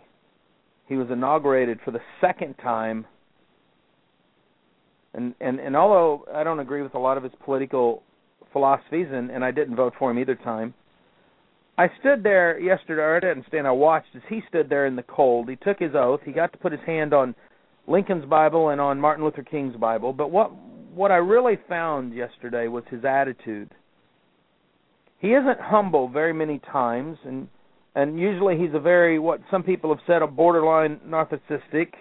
he 0.87 0.95
was 0.95 1.07
inaugurated 1.11 1.79
for 1.85 1.91
the 1.91 2.01
second 2.19 2.55
time. 2.55 3.05
And 5.13 5.35
and 5.39 5.59
and 5.59 5.75
although 5.75 6.25
I 6.33 6.43
don't 6.43 6.59
agree 6.59 6.81
with 6.81 6.95
a 6.95 6.99
lot 6.99 7.17
of 7.17 7.23
his 7.23 7.33
political 7.43 8.03
philosophies, 8.51 9.07
and 9.11 9.29
and 9.29 9.43
I 9.43 9.51
didn't 9.51 9.75
vote 9.75 9.93
for 9.99 10.09
him 10.09 10.19
either 10.19 10.35
time, 10.35 10.73
I 11.81 11.89
stood 11.99 12.21
there 12.21 12.59
yesterday, 12.59 13.01
or 13.01 13.15
I 13.15 13.19
didn't 13.19 13.47
stand, 13.47 13.65
I 13.65 13.71
watched 13.71 14.15
as 14.15 14.21
he 14.29 14.43
stood 14.47 14.69
there 14.69 14.85
in 14.85 14.95
the 14.95 15.01
cold. 15.01 15.49
He 15.49 15.55
took 15.55 15.79
his 15.79 15.95
oath. 15.95 16.19
He 16.23 16.31
got 16.31 16.51
to 16.51 16.59
put 16.59 16.71
his 16.71 16.81
hand 16.85 17.11
on 17.11 17.33
Lincoln's 17.87 18.25
Bible 18.25 18.69
and 18.69 18.79
on 18.79 19.01
Martin 19.01 19.25
Luther 19.25 19.41
King's 19.41 19.75
Bible. 19.77 20.13
But 20.13 20.29
what 20.29 20.51
what 20.93 21.09
I 21.09 21.15
really 21.15 21.57
found 21.67 22.13
yesterday 22.13 22.67
was 22.67 22.83
his 22.91 23.03
attitude. 23.03 23.73
He 25.17 25.29
isn't 25.29 25.59
humble 25.59 26.07
very 26.07 26.33
many 26.33 26.59
times, 26.71 27.17
and 27.25 27.47
and 27.95 28.19
usually 28.19 28.59
he's 28.59 28.75
a 28.75 28.79
very 28.79 29.17
what 29.17 29.41
some 29.49 29.63
people 29.63 29.89
have 29.89 30.05
said 30.05 30.21
a 30.21 30.27
borderline 30.27 30.99
narcissistic 31.07 31.93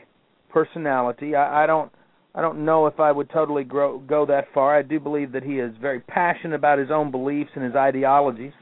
personality. 0.50 1.34
I, 1.34 1.64
I 1.64 1.66
don't 1.66 1.90
I 2.34 2.42
don't 2.42 2.66
know 2.66 2.87
if 2.87 3.00
I 3.00 3.12
would 3.12 3.30
totally 3.30 3.64
grow, 3.64 3.99
go 3.99 4.26
that 4.26 4.49
far. 4.52 4.76
I 4.76 4.82
do 4.82 5.00
believe 5.00 5.32
that 5.32 5.42
he 5.42 5.58
is 5.58 5.72
very 5.80 6.00
passionate 6.00 6.56
about 6.56 6.78
his 6.78 6.90
own 6.90 7.10
beliefs 7.10 7.52
and 7.54 7.64
his 7.64 7.75
ideologies. 7.75 8.52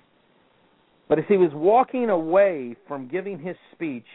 But 1.09 1.19
as 1.19 1.25
he 1.29 1.37
was 1.37 1.50
walking 1.55 2.11
away 2.11 2.77
from 2.87 3.09
giving 3.09 3.38
his 3.38 3.57
speech, 3.73 4.07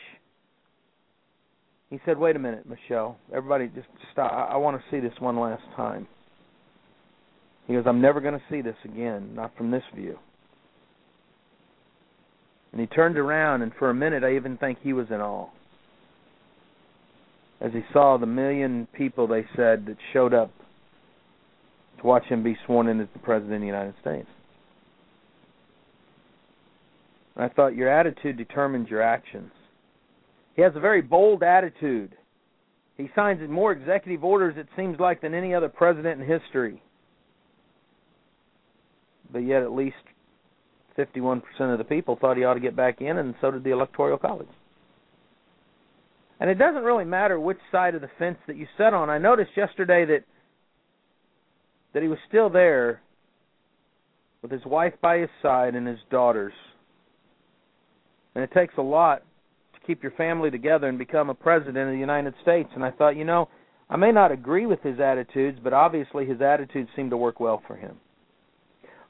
he 1.89 1.99
said, 2.05 2.17
"Wait 2.17 2.35
a 2.35 2.39
minute, 2.39 2.65
Michelle. 2.67 3.17
Everybody, 3.33 3.67
just 3.67 3.87
stop. 4.11 4.31
I, 4.31 4.53
I 4.53 4.57
want 4.57 4.77
to 4.77 4.83
see 4.91 4.99
this 4.99 5.19
one 5.19 5.39
last 5.39 5.63
time." 5.75 6.07
He 7.67 7.73
goes, 7.73 7.85
"I'm 7.87 8.01
never 8.01 8.21
going 8.21 8.33
to 8.33 8.43
see 8.49 8.61
this 8.61 8.75
again, 8.85 9.33
not 9.35 9.55
from 9.57 9.71
this 9.71 9.83
view." 9.95 10.17
And 12.71 12.81
he 12.81 12.87
turned 12.87 13.17
around, 13.17 13.61
and 13.61 13.71
for 13.77 13.89
a 13.89 13.93
minute, 13.93 14.23
I 14.23 14.35
even 14.35 14.57
think 14.57 14.79
he 14.81 14.93
was 14.93 15.07
in 15.09 15.21
awe 15.21 15.49
as 17.63 17.71
he 17.71 17.81
saw 17.93 18.17
the 18.17 18.25
million 18.25 18.87
people 18.93 19.25
they 19.25 19.45
said 19.55 19.85
that 19.85 19.95
showed 20.11 20.33
up 20.33 20.51
to 21.99 22.05
watch 22.05 22.25
him 22.25 22.43
be 22.43 22.57
sworn 22.65 22.89
in 22.89 22.99
as 22.99 23.07
the 23.13 23.19
president 23.19 23.55
of 23.55 23.61
the 23.61 23.67
United 23.67 23.95
States. 24.01 24.27
I 27.35 27.47
thought 27.49 27.75
your 27.75 27.89
attitude 27.89 28.37
determines 28.37 28.89
your 28.89 29.01
actions. 29.01 29.51
He 30.55 30.61
has 30.61 30.73
a 30.75 30.79
very 30.79 31.01
bold 31.01 31.41
attitude. 31.41 32.15
He 32.95 33.09
signs 33.15 33.41
more 33.49 33.71
executive 33.71 34.23
orders, 34.23 34.55
it 34.57 34.67
seems 34.75 34.99
like, 34.99 35.21
than 35.21 35.33
any 35.33 35.53
other 35.53 35.69
president 35.69 36.21
in 36.21 36.27
history. 36.27 36.81
But 39.31 39.39
yet, 39.39 39.63
at 39.63 39.71
least 39.71 39.95
51% 40.97 41.41
of 41.59 41.79
the 41.79 41.83
people 41.83 42.17
thought 42.21 42.37
he 42.37 42.43
ought 42.43 42.53
to 42.53 42.59
get 42.59 42.75
back 42.75 43.01
in, 43.01 43.17
and 43.17 43.33
so 43.41 43.49
did 43.49 43.63
the 43.63 43.71
Electoral 43.71 44.19
College. 44.19 44.47
And 46.39 46.51
it 46.51 46.59
doesn't 46.59 46.83
really 46.83 47.05
matter 47.05 47.39
which 47.39 47.57
side 47.71 47.95
of 47.95 48.01
the 48.01 48.09
fence 48.19 48.37
that 48.47 48.57
you 48.57 48.67
sit 48.77 48.93
on. 48.93 49.09
I 49.09 49.17
noticed 49.17 49.51
yesterday 49.55 50.05
that 50.05 50.23
that 51.93 52.01
he 52.01 52.09
was 52.09 52.17
still 52.27 52.49
there 52.49 53.01
with 54.41 54.51
his 54.51 54.65
wife 54.65 54.93
by 55.01 55.19
his 55.19 55.29
side 55.41 55.75
and 55.75 55.87
his 55.87 55.99
daughters. 56.09 56.53
And 58.35 58.43
it 58.43 58.51
takes 58.51 58.73
a 58.77 58.81
lot 58.81 59.23
to 59.73 59.85
keep 59.85 60.01
your 60.01 60.11
family 60.13 60.49
together 60.49 60.87
and 60.87 60.97
become 60.97 61.29
a 61.29 61.35
president 61.35 61.89
of 61.89 61.93
the 61.93 61.99
United 61.99 62.33
States. 62.41 62.69
And 62.75 62.83
I 62.83 62.91
thought, 62.91 63.15
you 63.15 63.25
know, 63.25 63.49
I 63.89 63.97
may 63.97 64.11
not 64.11 64.31
agree 64.31 64.65
with 64.65 64.81
his 64.81 64.99
attitudes, 64.99 65.59
but 65.63 65.73
obviously 65.73 66.25
his 66.25 66.41
attitudes 66.41 66.89
seem 66.95 67.09
to 67.09 67.17
work 67.17 67.39
well 67.39 67.61
for 67.67 67.75
him. 67.75 67.97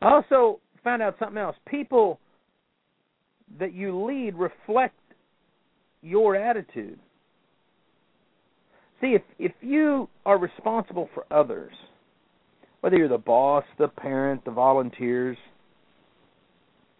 I 0.01 0.09
also 0.13 0.59
found 0.83 1.01
out 1.01 1.15
something 1.19 1.37
else. 1.37 1.55
People 1.67 2.19
that 3.59 3.73
you 3.73 4.03
lead 4.03 4.35
reflect 4.35 4.95
your 6.01 6.35
attitude. 6.35 6.99
See, 8.99 9.15
if 9.15 9.21
if 9.39 9.51
you 9.61 10.09
are 10.25 10.37
responsible 10.37 11.09
for 11.13 11.25
others, 11.31 11.73
whether 12.81 12.97
you're 12.97 13.07
the 13.07 13.17
boss, 13.17 13.63
the 13.77 13.87
parent, 13.87 14.43
the 14.43 14.51
volunteers, 14.51 15.37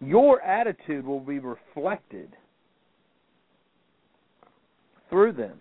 your 0.06 0.40
attitude 0.42 1.06
will 1.06 1.20
be 1.20 1.38
reflected 1.38 2.34
through 5.10 5.32
them. 5.32 5.60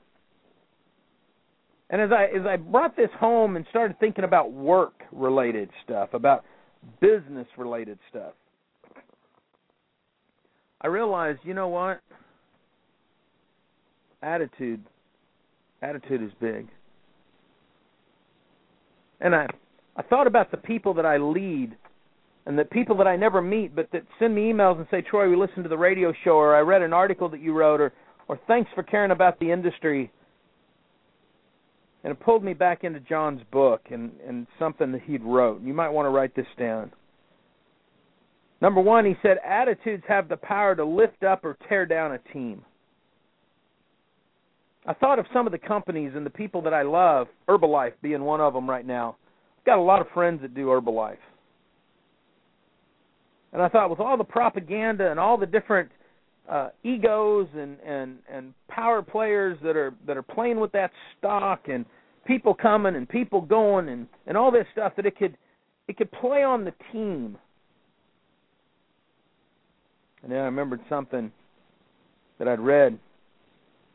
And 1.90 2.02
as 2.02 2.10
I 2.12 2.24
as 2.36 2.46
I 2.48 2.56
brought 2.56 2.96
this 2.96 3.10
home 3.20 3.56
and 3.56 3.66
started 3.70 4.00
thinking 4.00 4.24
about 4.24 4.52
work 4.52 4.94
related 5.12 5.70
stuff, 5.84 6.10
about 6.14 6.44
business 7.00 7.46
related 7.58 8.00
stuff, 8.10 8.34
I 10.82 10.88
realized, 10.88 11.40
you 11.44 11.54
know 11.54 11.68
what? 11.68 12.02
Attitude 14.24 14.82
attitude 15.84 16.24
is 16.24 16.32
big. 16.42 16.68
And 19.22 19.36
I 19.36 19.48
I 19.96 20.02
thought 20.02 20.26
about 20.26 20.50
the 20.50 20.58
people 20.58 20.96
that 20.96 21.06
I 21.06 21.18
lead 21.18 21.76
and 22.46 22.60
the 22.60 22.66
people 22.66 22.98
that 22.98 23.08
I 23.08 23.16
never 23.16 23.42
meet 23.42 23.76
but 23.76 23.90
that 23.94 24.04
send 24.20 24.36
me 24.36 24.52
emails 24.52 24.78
and 24.78 24.88
say, 24.92 25.02
Troy, 25.02 25.30
we 25.30 25.36
listened 25.36 25.64
to 25.64 25.70
the 25.70 25.78
radio 25.78 26.14
show 26.24 26.32
or 26.32 26.56
I 26.56 26.60
read 26.60 26.82
an 26.82 26.94
article 26.94 27.30
that 27.30 27.42
you 27.42 27.54
wrote 27.54 27.82
or 27.82 27.94
or 28.28 28.40
thanks 28.48 28.72
for 28.74 28.84
caring 28.84 29.12
about 29.12 29.40
the 29.40 29.52
industry. 29.52 30.12
And 32.04 32.12
it 32.12 32.20
pulled 32.20 32.44
me 32.44 32.54
back 32.54 32.84
into 32.84 33.00
John's 33.02 33.42
book 33.52 33.82
and, 33.92 34.12
and 34.28 34.48
something 34.60 34.92
that 34.92 35.02
he'd 35.04 35.24
wrote. 35.24 35.62
You 35.62 35.74
might 35.74 35.90
want 35.90 36.06
to 36.06 36.10
write 36.10 36.36
this 36.36 36.48
down. 36.58 36.92
Number 38.62 38.82
one, 38.82 39.06
he 39.06 39.16
said, 39.22 39.38
attitudes 39.46 40.04
have 40.08 40.30
the 40.30 40.38
power 40.38 40.76
to 40.76 40.86
lift 40.86 41.24
up 41.24 41.44
or 41.44 41.58
tear 41.68 41.86
down 41.86 42.14
a 42.14 42.34
team. 42.34 42.64
I 44.86 44.94
thought 44.94 45.20
of 45.20 45.26
some 45.34 45.46
of 45.46 45.52
the 45.52 45.60
companies 45.60 46.12
and 46.16 46.26
the 46.26 46.30
people 46.30 46.62
that 46.64 46.74
I 46.74 46.82
love, 46.82 47.28
Herbalife 47.48 47.94
being 48.02 48.24
one 48.24 48.42
of 48.42 48.54
them 48.54 48.70
right 48.70 48.86
now. 48.86 49.16
I've 49.60 49.66
got 49.66 49.80
a 49.80 49.82
lot 49.82 50.02
of 50.02 50.08
friends 50.14 50.42
that 50.42 50.54
do 50.54 50.68
Herbalife. 50.68 51.18
And 53.54 53.62
I 53.62 53.70
thought 53.70 53.90
with 53.90 54.00
all 54.00 54.18
the 54.18 54.24
propaganda 54.24 55.10
and 55.10 55.20
all 55.20 55.38
the 55.38 55.46
different 55.46 55.90
uh 56.50 56.70
egos 56.84 57.48
and 57.56 57.78
and 57.86 58.18
and 58.30 58.54
power 58.68 59.02
players 59.02 59.58
that 59.64 59.78
are 59.78 59.94
that 60.06 60.18
are 60.18 60.24
playing 60.24 60.60
with 60.60 60.74
that 60.74 60.92
stock 61.18 61.70
and 61.72 61.86
people 62.26 62.54
coming 62.54 62.96
and 62.96 63.08
people 63.08 63.40
going 63.40 63.88
and 63.88 64.08
and 64.28 64.36
all 64.36 64.52
this 64.52 64.66
stuff 64.74 64.94
that 64.98 65.06
it 65.06 65.18
could 65.18 65.38
it 65.88 65.98
could 65.98 66.12
play 66.12 66.44
on 66.44 66.66
the 66.66 66.74
team. 66.92 67.38
And 70.22 70.32
then 70.32 70.40
I 70.40 70.46
remembered 70.46 70.82
something 70.90 71.32
that 72.40 72.48
I'd 72.48 72.60
read 72.60 73.00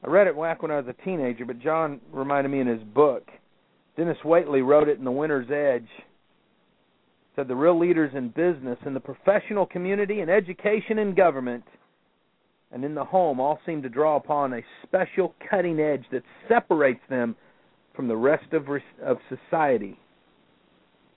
I 0.05 0.09
read 0.09 0.27
it 0.29 0.39
back 0.39 0.63
when 0.63 0.71
I 0.71 0.77
was 0.81 0.87
a 0.87 1.05
teenager, 1.05 1.45
but 1.45 1.59
John 1.59 2.01
reminded 2.13 2.51
me 2.51 2.61
in 2.61 2.67
his 2.67 2.83
book. 2.95 3.29
Dennis 3.97 4.19
Waitley 4.25 4.65
wrote 4.65 4.89
it 4.89 4.99
in 4.99 5.05
The 5.05 5.11
Winner's 5.11 5.51
Edge. 5.51 5.89
Said 7.39 7.47
the 7.47 7.55
real 7.55 7.79
leaders 7.79 8.11
in 8.17 8.31
business, 8.31 8.79
in 8.85 8.95
the 8.95 8.99
professional 8.99 9.65
community, 9.65 10.23
in 10.23 10.29
education 10.29 10.99
and 10.99 11.15
government, 11.15 11.63
and 12.73 12.85
in 12.85 12.97
the 12.97 13.05
home 13.05 13.39
all 13.39 13.61
seem 13.65 13.81
to 13.83 13.89
draw 13.89 14.17
upon 14.17 14.53
a 14.53 14.61
special 14.83 15.37
cutting 15.49 15.79
edge 15.79 16.03
that 16.11 16.25
separates 16.49 16.99
them 17.09 17.37
from 17.95 18.09
the 18.09 18.17
rest 18.17 18.53
of 18.53 18.67
of 19.01 19.19
society. 19.29 19.97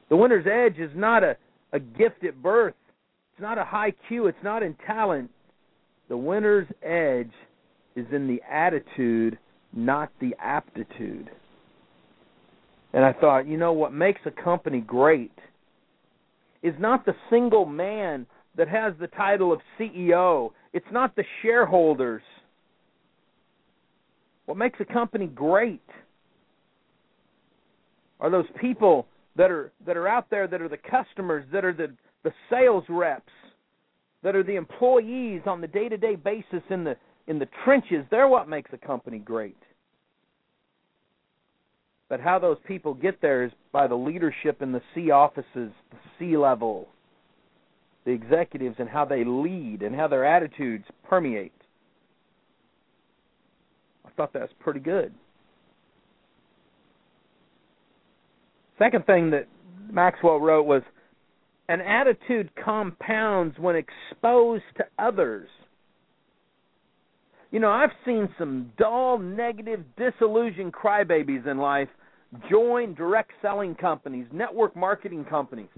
The 0.09 0.15
winner's 0.15 0.45
edge 0.45 0.79
is 0.79 0.91
not 0.95 1.23
a, 1.23 1.37
a 1.73 1.79
gift 1.79 2.23
at 2.23 2.39
birth. 2.39 2.75
It's 3.33 3.41
not 3.41 3.57
a 3.57 3.65
high 3.65 3.95
Q. 4.07 4.27
It's 4.27 4.37
not 4.43 4.61
in 4.61 4.75
talent. 4.85 5.31
The 6.07 6.17
winner's 6.17 6.67
edge 6.83 7.33
is 7.95 8.05
in 8.13 8.27
the 8.27 8.43
attitude, 8.47 9.39
not 9.73 10.11
the 10.21 10.35
aptitude. 10.39 11.31
And 12.93 13.03
I 13.03 13.11
thought, 13.11 13.47
you 13.47 13.57
know 13.57 13.73
what 13.73 13.91
makes 13.91 14.21
a 14.27 14.43
company 14.43 14.81
great 14.81 15.31
is 16.63 16.74
not 16.80 17.06
the 17.06 17.15
single 17.30 17.65
man 17.65 18.25
that 18.56 18.68
has 18.68 18.94
the 19.00 19.08
title 19.08 19.51
of 19.51 19.60
CEO. 19.80 20.51
It's 20.74 20.86
not 20.91 21.15
the 21.15 21.24
shareholders. 21.41 22.22
What 24.46 24.58
makes 24.58 24.80
a 24.80 24.86
company 24.86 25.27
great 25.27 25.82
are 28.20 28.30
those 28.30 28.46
people 28.60 29.08
that 29.36 29.50
are 29.50 29.72
that 29.86 29.98
are 29.98 30.08
out 30.08 30.30
there 30.30 30.48
that 30.48 30.62
are 30.62 30.70
the 30.70 30.77
customers, 30.77 31.46
that 31.53 31.63
are 31.63 31.74
the 31.74 31.96
the 32.24 32.34
sales 32.50 32.84
reps, 32.89 33.32
that 34.24 34.36
are 34.36 34.44
the 34.44 34.56
employees 34.56 35.41
on 35.46 35.62
the 35.62 35.68
day-to-day 35.68 36.15
basis 36.15 36.62
in 36.70 36.84
the 36.84 36.96
in 37.27 37.39
the 37.39 37.48
trenches, 37.63 38.06
they're 38.12 38.27
what 38.27 38.50
makes 38.50 38.72
a 38.74 38.77
company 38.77 39.20
great. 39.20 39.58
But 42.12 42.20
how 42.20 42.39
those 42.39 42.58
people 42.68 42.94
get 42.94 43.22
there 43.22 43.46
is 43.46 43.53
by 43.72 43.88
the 43.88 43.96
leadership 43.96 44.62
in 44.62 44.74
the 44.74 44.82
C 44.94 45.12
offices, 45.12 45.46
the 45.56 45.98
C 46.20 46.36
level, 46.36 46.89
the 48.03 48.12
executives, 48.12 48.75
and 48.80 48.89
how 48.89 49.06
they 49.06 49.24
lead 49.24 49.82
and 49.82 49.96
how 49.96 50.10
their 50.10 50.25
attitudes 50.25 50.84
permeate. 51.08 51.53
I 54.06 54.10
thought 54.18 54.34
that 54.34 54.41
was 54.41 54.51
pretty 54.60 54.82
good. 54.82 55.13
Second 58.77 59.06
thing 59.06 59.30
that 59.30 59.48
Maxwell 59.89 60.41
wrote 60.41 60.65
was 60.65 60.82
an 61.70 61.80
attitude 61.80 62.51
compounds 62.62 63.58
when 63.58 63.77
exposed 63.77 64.65
to 64.75 64.84
others 65.00 65.48
you 67.51 67.60
know, 67.60 67.70
I've 67.70 67.91
seen 68.06 68.30
some 68.39 68.72
dull, 68.77 69.18
negative, 69.18 69.84
disillusioned 69.98 70.72
crybabies 70.72 71.46
in 71.46 71.58
life 71.58 71.89
join 72.50 72.93
direct 72.93 73.31
selling 73.41 73.75
companies, 73.75 74.25
network 74.31 74.75
marketing 74.75 75.25
companies. 75.25 75.69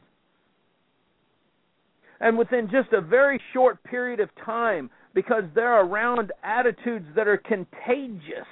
And 2.20 2.38
within 2.38 2.70
just 2.72 2.94
a 2.94 3.02
very 3.02 3.40
short 3.54 3.84
period 3.84 4.20
of 4.20 4.30
time, 4.46 4.90
because 5.14 5.44
they're 5.54 5.82
around 5.82 6.32
attitudes 6.44 7.06
that 7.16 7.28
are 7.28 7.38
contagious, 7.38 8.48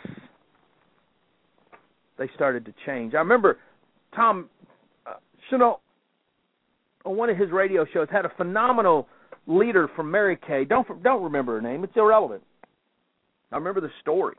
they 2.17 2.29
started 2.35 2.65
to 2.65 2.73
change. 2.85 3.13
I 3.13 3.19
remember 3.19 3.57
Tom 4.15 4.49
uh, 5.05 5.13
Chenault 5.49 5.79
on 7.05 7.17
one 7.17 7.29
of 7.29 7.37
his 7.37 7.49
radio 7.51 7.85
shows 7.93 8.07
had 8.11 8.25
a 8.25 8.31
phenomenal 8.37 9.07
leader 9.47 9.89
from 9.95 10.11
Mary 10.11 10.37
Kay. 10.45 10.65
Don't 10.65 11.01
don't 11.01 11.23
remember 11.23 11.55
her 11.55 11.61
name; 11.61 11.83
it's 11.83 11.95
irrelevant. 11.95 12.43
I 13.51 13.55
remember 13.55 13.81
the 13.81 13.89
story. 14.01 14.35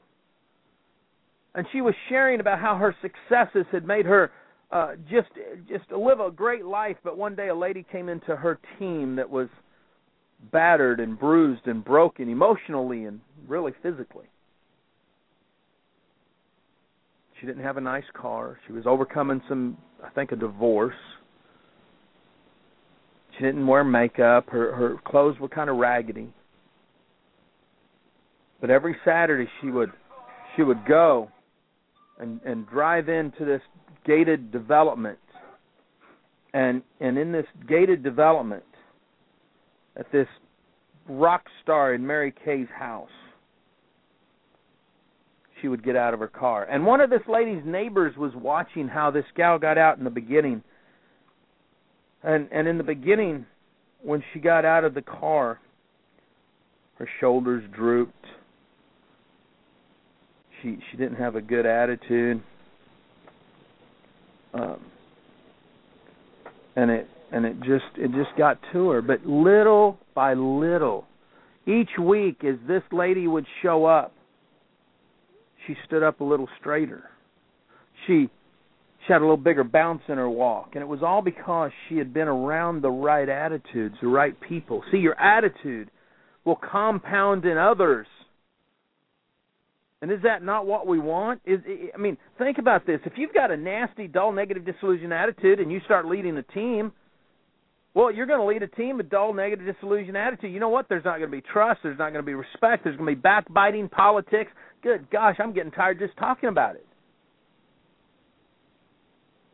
And 1.54 1.66
she 1.72 1.80
was 1.80 1.94
sharing 2.08 2.40
about 2.40 2.58
how 2.58 2.76
her 2.76 2.94
successes 3.02 3.66
had 3.72 3.86
made 3.86 4.06
her 4.06 4.30
uh 4.70 4.94
just 5.10 5.28
just 5.68 5.90
live 5.92 6.20
a 6.20 6.30
great 6.30 6.64
life, 6.64 6.96
but 7.04 7.18
one 7.18 7.34
day 7.34 7.48
a 7.48 7.54
lady 7.54 7.84
came 7.92 8.08
into 8.08 8.34
her 8.34 8.58
team 8.78 9.16
that 9.16 9.28
was 9.28 9.48
battered 10.50 10.98
and 10.98 11.18
bruised 11.18 11.66
and 11.66 11.84
broken 11.84 12.28
emotionally 12.28 13.04
and 13.04 13.20
really 13.46 13.72
physically. 13.82 14.26
She 17.42 17.46
didn't 17.46 17.64
have 17.64 17.76
a 17.76 17.80
nice 17.80 18.04
car. 18.14 18.56
She 18.68 18.72
was 18.72 18.84
overcoming 18.86 19.42
some, 19.48 19.76
I 20.04 20.10
think, 20.10 20.30
a 20.30 20.36
divorce. 20.36 20.94
She 23.36 23.44
didn't 23.44 23.66
wear 23.66 23.82
makeup. 23.82 24.48
Her 24.48 24.72
her 24.76 24.96
clothes 25.04 25.38
were 25.40 25.48
kind 25.48 25.68
of 25.68 25.76
raggedy. 25.76 26.32
But 28.60 28.70
every 28.70 28.96
Saturday 29.04 29.50
she 29.60 29.70
would 29.70 29.90
she 30.54 30.62
would 30.62 30.86
go 30.86 31.31
and 32.22 32.40
and 32.44 32.66
drive 32.68 33.08
into 33.08 33.44
this 33.44 33.60
gated 34.06 34.50
development. 34.50 35.18
And 36.54 36.82
and 37.00 37.18
in 37.18 37.32
this 37.32 37.46
gated 37.68 38.02
development 38.02 38.64
at 39.96 40.10
this 40.12 40.28
rock 41.08 41.44
star 41.62 41.94
in 41.94 42.06
Mary 42.06 42.32
Kay's 42.44 42.68
house 42.74 43.10
she 45.60 45.68
would 45.68 45.84
get 45.84 45.94
out 45.94 46.12
of 46.12 46.20
her 46.20 46.28
car. 46.28 46.64
And 46.64 46.84
one 46.84 47.00
of 47.00 47.08
this 47.08 47.20
lady's 47.28 47.62
neighbors 47.64 48.16
was 48.16 48.32
watching 48.34 48.88
how 48.88 49.12
this 49.12 49.24
gal 49.36 49.58
got 49.58 49.78
out 49.78 49.98
in 49.98 50.04
the 50.04 50.10
beginning. 50.10 50.62
And 52.22 52.48
and 52.52 52.68
in 52.68 52.78
the 52.78 52.84
beginning 52.84 53.46
when 54.02 54.22
she 54.32 54.40
got 54.40 54.64
out 54.64 54.84
of 54.84 54.94
the 54.94 55.02
car 55.02 55.60
her 56.98 57.08
shoulders 57.20 57.64
drooped. 57.72 58.26
She 60.62 60.78
she 60.90 60.96
didn't 60.96 61.16
have 61.16 61.36
a 61.36 61.42
good 61.42 61.66
attitude. 61.66 62.42
Um 64.54 64.86
and 66.76 66.90
it 66.90 67.08
and 67.30 67.44
it 67.44 67.56
just 67.60 67.84
it 67.96 68.10
just 68.12 68.36
got 68.38 68.58
to 68.72 68.90
her 68.90 69.02
but 69.02 69.26
little 69.26 69.98
by 70.14 70.34
little 70.34 71.06
each 71.66 71.90
week 72.00 72.44
as 72.44 72.56
this 72.66 72.82
lady 72.92 73.26
would 73.26 73.46
show 73.62 73.84
up 73.84 74.12
she 75.66 75.76
stood 75.86 76.02
up 76.02 76.20
a 76.20 76.24
little 76.24 76.48
straighter. 76.60 77.04
She 78.06 78.28
she 79.06 79.12
had 79.12 79.18
a 79.18 79.24
little 79.24 79.36
bigger 79.36 79.64
bounce 79.64 80.02
in 80.08 80.16
her 80.16 80.30
walk, 80.30 80.70
and 80.74 80.82
it 80.82 80.86
was 80.86 81.02
all 81.02 81.22
because 81.22 81.72
she 81.88 81.96
had 81.96 82.14
been 82.14 82.28
around 82.28 82.82
the 82.82 82.90
right 82.90 83.28
attitudes, 83.28 83.96
the 84.00 84.06
right 84.06 84.38
people. 84.40 84.82
See, 84.92 84.98
your 84.98 85.18
attitude 85.20 85.90
will 86.44 86.56
compound 86.70 87.44
in 87.44 87.58
others. 87.58 88.06
And 90.02 90.10
is 90.10 90.18
that 90.24 90.42
not 90.42 90.66
what 90.66 90.88
we 90.88 90.98
want? 90.98 91.40
Is 91.46 91.60
I 91.94 91.96
mean, 91.96 92.18
think 92.36 92.58
about 92.58 92.84
this. 92.86 92.98
If 93.06 93.12
you've 93.16 93.32
got 93.32 93.52
a 93.52 93.56
nasty, 93.56 94.08
dull, 94.08 94.32
negative, 94.32 94.66
disillusioned 94.66 95.12
attitude 95.12 95.60
and 95.60 95.70
you 95.70 95.80
start 95.84 96.06
leading 96.06 96.36
a 96.36 96.42
team, 96.42 96.90
well, 97.94 98.10
you're 98.10 98.26
going 98.26 98.40
to 98.40 98.46
lead 98.46 98.64
a 98.64 98.74
team 98.76 98.96
with 98.96 99.08
dull, 99.08 99.32
negative, 99.32 99.64
disillusioned 99.64 100.16
attitude. 100.16 100.52
You 100.52 100.58
know 100.58 100.70
what? 100.70 100.88
There's 100.88 101.04
not 101.04 101.18
going 101.18 101.30
to 101.30 101.36
be 101.36 101.40
trust. 101.40 101.80
There's 101.84 101.98
not 101.98 102.12
going 102.12 102.24
to 102.24 102.26
be 102.26 102.34
respect. 102.34 102.82
There's 102.82 102.96
going 102.96 103.08
to 103.08 103.14
be 103.14 103.20
backbiting, 103.20 103.88
politics. 103.88 104.50
Good 104.82 105.08
gosh, 105.10 105.36
I'm 105.38 105.52
getting 105.52 105.70
tired 105.70 106.00
just 106.00 106.16
talking 106.16 106.48
about 106.48 106.74
it. 106.74 106.86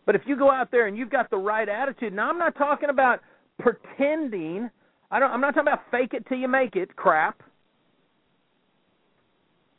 But 0.06 0.14
if 0.14 0.22
you 0.24 0.38
go 0.38 0.50
out 0.50 0.70
there 0.70 0.86
and 0.86 0.96
you've 0.96 1.10
got 1.10 1.28
the 1.28 1.36
right 1.36 1.68
attitude, 1.68 2.14
now 2.14 2.30
I'm 2.30 2.38
not 2.38 2.56
talking 2.56 2.88
about 2.88 3.20
pretending. 3.58 4.70
I 5.10 5.20
don't. 5.20 5.30
I'm 5.30 5.42
not 5.42 5.48
talking 5.48 5.68
about 5.68 5.82
fake 5.90 6.14
it 6.14 6.26
till 6.26 6.38
you 6.38 6.48
make 6.48 6.74
it 6.74 6.96
crap. 6.96 7.42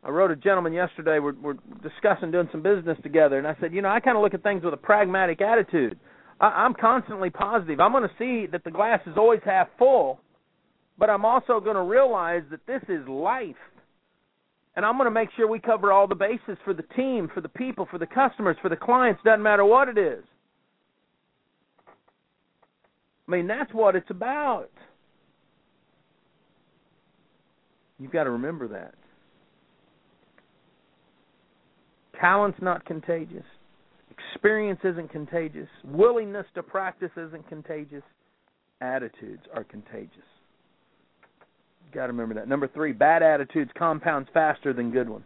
I 0.03 0.09
wrote 0.09 0.31
a 0.31 0.35
gentleman 0.35 0.73
yesterday. 0.73 1.19
We're, 1.19 1.33
we're 1.33 1.57
discussing 1.83 2.31
doing 2.31 2.47
some 2.51 2.61
business 2.61 2.97
together, 3.03 3.37
and 3.37 3.47
I 3.47 3.55
said, 3.59 3.73
you 3.73 3.81
know, 3.81 3.89
I 3.89 3.99
kind 3.99 4.15
of 4.15 4.23
look 4.23 4.33
at 4.33 4.43
things 4.43 4.63
with 4.63 4.73
a 4.73 4.77
pragmatic 4.77 5.41
attitude. 5.41 5.99
I, 6.39 6.47
I'm 6.47 6.73
constantly 6.73 7.29
positive. 7.29 7.79
I'm 7.79 7.91
going 7.91 8.07
to 8.07 8.15
see 8.17 8.47
that 8.51 8.63
the 8.63 8.71
glass 8.71 9.01
is 9.05 9.15
always 9.17 9.41
half 9.43 9.67
full, 9.77 10.19
but 10.97 11.09
I'm 11.09 11.25
also 11.25 11.59
going 11.59 11.75
to 11.75 11.83
realize 11.83 12.43
that 12.51 12.65
this 12.65 12.81
is 12.87 13.07
life. 13.07 13.55
And 14.75 14.85
I'm 14.85 14.95
going 14.95 15.07
to 15.07 15.11
make 15.11 15.29
sure 15.35 15.47
we 15.47 15.59
cover 15.59 15.91
all 15.91 16.07
the 16.07 16.15
bases 16.15 16.57
for 16.63 16.73
the 16.73 16.83
team, 16.95 17.29
for 17.33 17.41
the 17.41 17.49
people, 17.49 17.85
for 17.91 17.97
the 17.97 18.05
customers, 18.05 18.55
for 18.61 18.69
the 18.69 18.77
clients, 18.77 19.21
doesn't 19.25 19.43
matter 19.43 19.65
what 19.65 19.89
it 19.89 19.97
is. 19.97 20.23
I 23.27 23.31
mean, 23.31 23.47
that's 23.47 23.73
what 23.73 23.95
it's 23.95 24.09
about. 24.09 24.69
You've 27.99 28.11
got 28.11 28.23
to 28.23 28.31
remember 28.31 28.69
that. 28.69 28.95
Talent's 32.19 32.59
not 32.61 32.85
contagious. 32.85 33.45
Experience 34.11 34.79
isn't 34.83 35.11
contagious. 35.11 35.67
Willingness 35.85 36.45
to 36.55 36.63
practice 36.63 37.11
isn't 37.15 37.47
contagious. 37.47 38.03
Attitudes 38.81 39.43
are 39.53 39.63
contagious. 39.63 40.09
You 41.85 41.93
Got 41.93 42.07
to 42.07 42.13
remember 42.13 42.35
that. 42.35 42.47
Number 42.47 42.67
three, 42.67 42.91
bad 42.91 43.23
attitudes 43.23 43.71
compounds 43.77 44.29
faster 44.33 44.73
than 44.73 44.91
good 44.91 45.09
ones. 45.09 45.25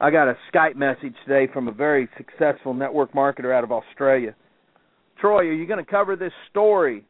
I 0.00 0.10
got 0.10 0.28
a 0.28 0.36
Skype 0.52 0.76
message 0.76 1.14
today 1.26 1.50
from 1.52 1.68
a 1.68 1.72
very 1.72 2.08
successful 2.16 2.74
network 2.74 3.12
marketer 3.12 3.54
out 3.54 3.64
of 3.64 3.72
Australia. 3.72 4.34
Troy, 5.18 5.46
are 5.46 5.52
you 5.52 5.66
going 5.66 5.82
to 5.82 5.90
cover 5.90 6.16
this 6.16 6.32
story? 6.50 7.04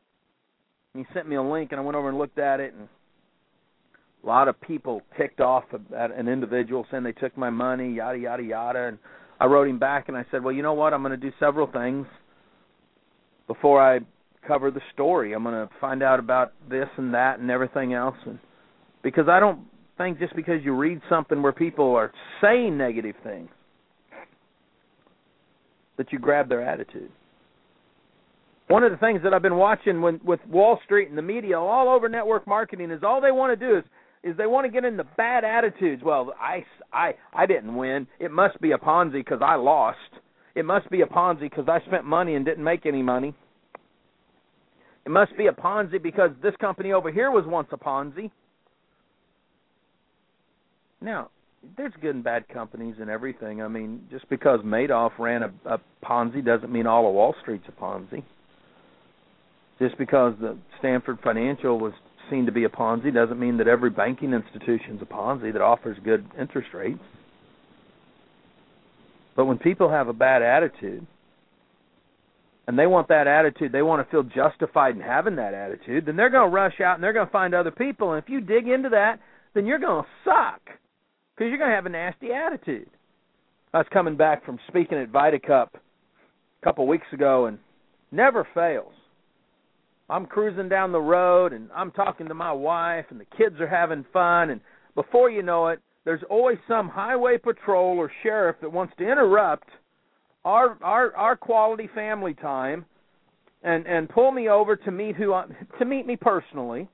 he 0.94 1.04
sent 1.12 1.28
me 1.28 1.36
a 1.36 1.42
link, 1.42 1.72
and 1.72 1.80
I 1.80 1.84
went 1.84 1.96
over 1.96 2.08
and 2.08 2.16
looked 2.16 2.38
at 2.38 2.58
it, 2.58 2.72
and 2.72 2.88
a 4.22 4.26
lot 4.26 4.48
of 4.48 4.60
people 4.60 5.02
ticked 5.16 5.40
off 5.40 5.64
at 5.96 6.10
an 6.10 6.28
individual 6.28 6.86
saying 6.90 7.04
they 7.04 7.12
took 7.12 7.36
my 7.36 7.50
money, 7.50 7.92
yada 7.94 8.18
yada 8.18 8.42
yada. 8.42 8.88
And 8.88 8.98
I 9.38 9.46
wrote 9.46 9.68
him 9.68 9.78
back, 9.78 10.08
and 10.08 10.16
I 10.16 10.24
said, 10.30 10.42
well, 10.42 10.54
you 10.54 10.62
know 10.62 10.74
what? 10.74 10.92
I'm 10.92 11.02
going 11.02 11.12
to 11.12 11.16
do 11.16 11.32
several 11.38 11.70
things 11.70 12.06
before 13.46 13.82
I 13.82 14.00
cover 14.46 14.70
the 14.70 14.80
story. 14.92 15.32
I'm 15.32 15.42
going 15.42 15.54
to 15.54 15.72
find 15.80 16.02
out 16.02 16.18
about 16.18 16.52
this 16.68 16.88
and 16.96 17.14
that 17.14 17.38
and 17.38 17.50
everything 17.50 17.92
else 17.92 18.16
and 18.26 18.38
because 19.02 19.28
I 19.28 19.38
don't 19.38 19.60
think 19.98 20.18
just 20.18 20.34
because 20.34 20.64
you 20.64 20.74
read 20.74 21.00
something 21.08 21.42
where 21.42 21.52
people 21.52 21.94
are 21.94 22.12
saying 22.40 22.76
negative 22.76 23.14
things 23.22 23.48
that 25.96 26.12
you 26.12 26.18
grab 26.18 26.48
their 26.48 26.62
attitude. 26.62 27.10
One 28.68 28.82
of 28.82 28.90
the 28.90 28.98
things 28.98 29.20
that 29.22 29.32
I've 29.32 29.42
been 29.42 29.56
watching 29.56 30.02
when, 30.02 30.20
with 30.24 30.40
Wall 30.48 30.80
Street 30.84 31.08
and 31.08 31.16
the 31.16 31.22
media 31.22 31.58
all 31.58 31.88
over 31.88 32.08
network 32.08 32.46
marketing 32.46 32.90
is 32.90 33.02
all 33.04 33.20
they 33.20 33.30
want 33.30 33.58
to 33.58 33.66
do 33.66 33.78
is 33.78 33.84
is 34.26 34.36
they 34.36 34.46
want 34.46 34.66
to 34.66 34.72
get 34.72 34.84
into 34.84 35.04
bad 35.16 35.44
attitudes. 35.44 36.02
Well, 36.04 36.34
I 36.40 36.64
I 36.92 37.14
I 37.32 37.46
didn't 37.46 37.74
win. 37.76 38.06
It 38.18 38.32
must 38.32 38.60
be 38.60 38.72
a 38.72 38.78
Ponzi 38.78 39.12
because 39.12 39.40
I 39.40 39.54
lost. 39.54 39.98
It 40.54 40.64
must 40.64 40.90
be 40.90 41.02
a 41.02 41.06
Ponzi 41.06 41.42
because 41.42 41.68
I 41.68 41.80
spent 41.86 42.04
money 42.04 42.34
and 42.34 42.44
didn't 42.44 42.64
make 42.64 42.86
any 42.86 43.02
money. 43.02 43.34
It 45.04 45.10
must 45.10 45.36
be 45.36 45.46
a 45.46 45.52
Ponzi 45.52 46.02
because 46.02 46.30
this 46.42 46.54
company 46.60 46.92
over 46.92 47.12
here 47.12 47.30
was 47.30 47.44
once 47.46 47.68
a 47.70 47.76
Ponzi. 47.76 48.30
Now, 51.00 51.30
there's 51.76 51.92
good 52.00 52.16
and 52.16 52.24
bad 52.24 52.48
companies 52.48 52.96
and 53.00 53.08
everything. 53.08 53.62
I 53.62 53.68
mean, 53.68 54.06
just 54.10 54.28
because 54.28 54.60
Madoff 54.60 55.12
ran 55.18 55.42
a, 55.44 55.52
a 55.66 55.80
Ponzi 56.04 56.44
doesn't 56.44 56.72
mean 56.72 56.86
all 56.86 57.06
of 57.06 57.14
Wall 57.14 57.34
Street's 57.42 57.66
a 57.68 57.72
Ponzi. 57.72 58.24
Just 59.78 59.96
because 59.98 60.34
the 60.40 60.56
Stanford 60.78 61.18
Financial 61.22 61.78
was 61.78 61.92
seen 62.30 62.46
to 62.46 62.52
be 62.52 62.64
a 62.64 62.68
Ponzi 62.68 63.12
doesn't 63.12 63.38
mean 63.38 63.58
that 63.58 63.68
every 63.68 63.90
banking 63.90 64.32
institution's 64.32 65.02
a 65.02 65.04
Ponzi 65.04 65.52
that 65.52 65.62
offers 65.62 65.96
good 66.04 66.26
interest 66.38 66.68
rates. 66.74 67.02
But 69.34 69.46
when 69.46 69.58
people 69.58 69.90
have 69.90 70.08
a 70.08 70.12
bad 70.12 70.42
attitude, 70.42 71.06
and 72.66 72.78
they 72.78 72.86
want 72.86 73.08
that 73.08 73.26
attitude, 73.26 73.70
they 73.70 73.82
want 73.82 74.04
to 74.04 74.10
feel 74.10 74.22
justified 74.22 74.96
in 74.96 75.00
having 75.00 75.36
that 75.36 75.54
attitude, 75.54 76.06
then 76.06 76.16
they're 76.16 76.30
going 76.30 76.50
to 76.50 76.54
rush 76.54 76.80
out 76.80 76.96
and 76.96 77.04
they're 77.04 77.12
going 77.12 77.26
to 77.26 77.32
find 77.32 77.54
other 77.54 77.70
people. 77.70 78.12
And 78.12 78.22
if 78.22 78.28
you 78.28 78.40
dig 78.40 78.66
into 78.66 78.88
that, 78.88 79.20
then 79.54 79.66
you're 79.66 79.78
going 79.78 80.02
to 80.02 80.08
suck 80.24 80.60
because 81.34 81.48
you're 81.48 81.58
going 81.58 81.70
to 81.70 81.76
have 81.76 81.86
a 81.86 81.90
nasty 81.90 82.32
attitude. 82.32 82.88
I 83.72 83.78
was 83.78 83.86
coming 83.92 84.16
back 84.16 84.44
from 84.44 84.58
speaking 84.68 84.98
at 84.98 85.12
VitaCup 85.12 85.68
a 85.74 86.64
couple 86.64 86.86
weeks 86.86 87.06
ago, 87.12 87.46
and 87.46 87.58
never 88.10 88.46
fails. 88.54 88.92
I'm 90.08 90.26
cruising 90.26 90.68
down 90.68 90.92
the 90.92 91.00
road 91.00 91.52
and 91.52 91.68
I'm 91.74 91.90
talking 91.90 92.28
to 92.28 92.34
my 92.34 92.52
wife, 92.52 93.06
and 93.10 93.20
the 93.20 93.26
kids 93.36 93.60
are 93.60 93.66
having 93.66 94.04
fun, 94.12 94.50
and 94.50 94.60
before 94.94 95.30
you 95.30 95.42
know 95.42 95.68
it, 95.68 95.80
there's 96.04 96.22
always 96.30 96.58
some 96.68 96.88
highway 96.88 97.36
patrol 97.36 97.98
or 97.98 98.10
sheriff 98.22 98.56
that 98.62 98.72
wants 98.72 98.94
to 98.98 99.04
interrupt 99.04 99.68
our 100.44 100.78
our 100.82 101.14
our 101.16 101.36
quality 101.36 101.90
family 101.94 102.32
time 102.32 102.86
and 103.62 103.86
and 103.86 104.08
pull 104.08 104.30
me 104.30 104.48
over 104.48 104.76
to 104.76 104.90
meet 104.92 105.16
who 105.16 105.34
I, 105.34 105.46
to 105.78 105.84
meet 105.84 106.06
me 106.06 106.16
personally 106.16 106.88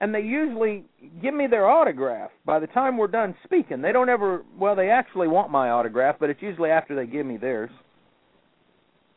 and 0.00 0.14
they 0.14 0.20
usually 0.20 0.84
give 1.20 1.34
me 1.34 1.48
their 1.48 1.66
autograph. 1.66 2.30
By 2.44 2.60
the 2.60 2.68
time 2.68 2.96
we're 2.98 3.08
done 3.08 3.34
speaking 3.42 3.80
they 3.80 3.92
don't 3.92 4.10
ever 4.10 4.44
well 4.58 4.76
they 4.76 4.90
actually 4.90 5.28
want 5.28 5.50
my 5.50 5.70
autograph 5.70 6.16
but 6.20 6.28
it's 6.28 6.42
usually 6.42 6.70
after 6.70 6.94
they 6.94 7.10
give 7.10 7.24
me 7.24 7.38
theirs. 7.38 7.70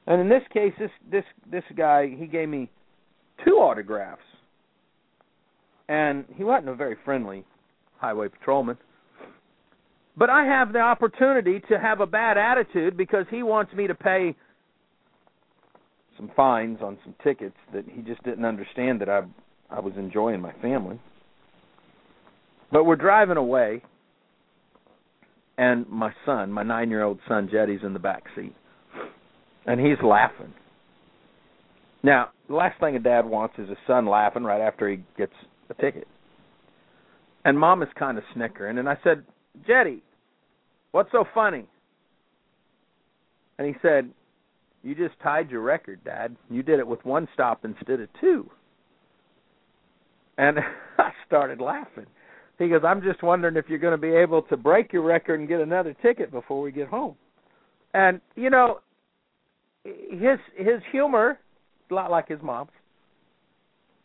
And 0.07 0.21
in 0.21 0.29
this 0.29 0.43
case 0.53 0.73
this 0.79 0.91
this 1.11 1.25
this 1.51 1.63
guy 1.75 2.07
he 2.17 2.25
gave 2.25 2.47
me 2.47 2.69
two 3.45 3.55
autographs 3.55 4.21
and 5.87 6.25
he 6.35 6.43
wasn't 6.43 6.69
a 6.69 6.75
very 6.75 6.95
friendly 7.03 7.43
highway 7.97 8.27
patrolman 8.27 8.77
but 10.17 10.29
I 10.29 10.45
have 10.45 10.73
the 10.73 10.79
opportunity 10.79 11.61
to 11.69 11.79
have 11.79 12.01
a 12.01 12.05
bad 12.05 12.37
attitude 12.37 12.97
because 12.97 13.25
he 13.29 13.43
wants 13.43 13.73
me 13.73 13.87
to 13.87 13.95
pay 13.95 14.35
some 16.17 16.31
fines 16.35 16.79
on 16.81 16.97
some 17.03 17.15
tickets 17.23 17.55
that 17.73 17.85
he 17.89 18.01
just 18.01 18.21
didn't 18.23 18.45
understand 18.45 19.01
that 19.01 19.09
I 19.09 19.21
I 19.71 19.79
was 19.79 19.93
enjoying 19.97 20.41
my 20.41 20.51
family. 20.61 20.99
But 22.71 22.83
we're 22.83 22.97
driving 22.97 23.37
away 23.37 23.81
and 25.57 25.87
my 25.89 26.11
son, 26.25 26.51
my 26.51 26.63
nine 26.63 26.89
year 26.89 27.03
old 27.03 27.19
son 27.27 27.49
Jetty's 27.51 27.81
in 27.83 27.93
the 27.93 27.99
back 27.99 28.23
seat. 28.35 28.53
And 29.65 29.79
he's 29.79 29.97
laughing. 30.03 30.53
Now, 32.03 32.29
the 32.47 32.55
last 32.55 32.79
thing 32.79 32.95
a 32.95 32.99
dad 32.99 33.25
wants 33.25 33.55
is 33.57 33.69
his 33.69 33.77
son 33.85 34.05
laughing 34.05 34.43
right 34.43 34.61
after 34.61 34.89
he 34.89 35.03
gets 35.17 35.33
a 35.69 35.73
ticket. 35.75 36.07
And 37.45 37.57
mom 37.57 37.81
is 37.83 37.89
kind 37.97 38.17
of 38.17 38.23
snickering, 38.33 38.77
and 38.77 38.87
I 38.87 38.97
said, 39.03 39.23
Jetty, 39.65 40.03
what's 40.91 41.11
so 41.11 41.25
funny? 41.33 41.65
And 43.57 43.67
he 43.67 43.73
said, 43.81 44.09
You 44.83 44.95
just 44.95 45.19
tied 45.21 45.49
your 45.49 45.61
record, 45.61 46.03
Dad. 46.03 46.35
You 46.49 46.63
did 46.63 46.79
it 46.79 46.87
with 46.87 47.03
one 47.05 47.27
stop 47.33 47.65
instead 47.65 47.99
of 47.99 48.09
two. 48.19 48.49
And 50.37 50.59
I 50.97 51.11
started 51.27 51.59
laughing. 51.59 52.05
He 52.59 52.69
goes, 52.69 52.81
I'm 52.85 53.01
just 53.01 53.23
wondering 53.23 53.55
if 53.55 53.65
you're 53.69 53.79
going 53.79 53.99
to 53.99 54.01
be 54.01 54.13
able 54.13 54.43
to 54.43 54.57
break 54.57 54.93
your 54.93 55.01
record 55.01 55.39
and 55.39 55.49
get 55.49 55.61
another 55.61 55.95
ticket 56.01 56.31
before 56.31 56.61
we 56.61 56.71
get 56.71 56.87
home. 56.87 57.15
And 57.93 58.21
you 58.35 58.49
know, 58.49 58.79
his 59.83 60.37
his 60.55 60.81
humor, 60.91 61.39
a 61.91 61.93
lot 61.93 62.09
like 62.09 62.27
his 62.27 62.41
mom's, 62.41 62.71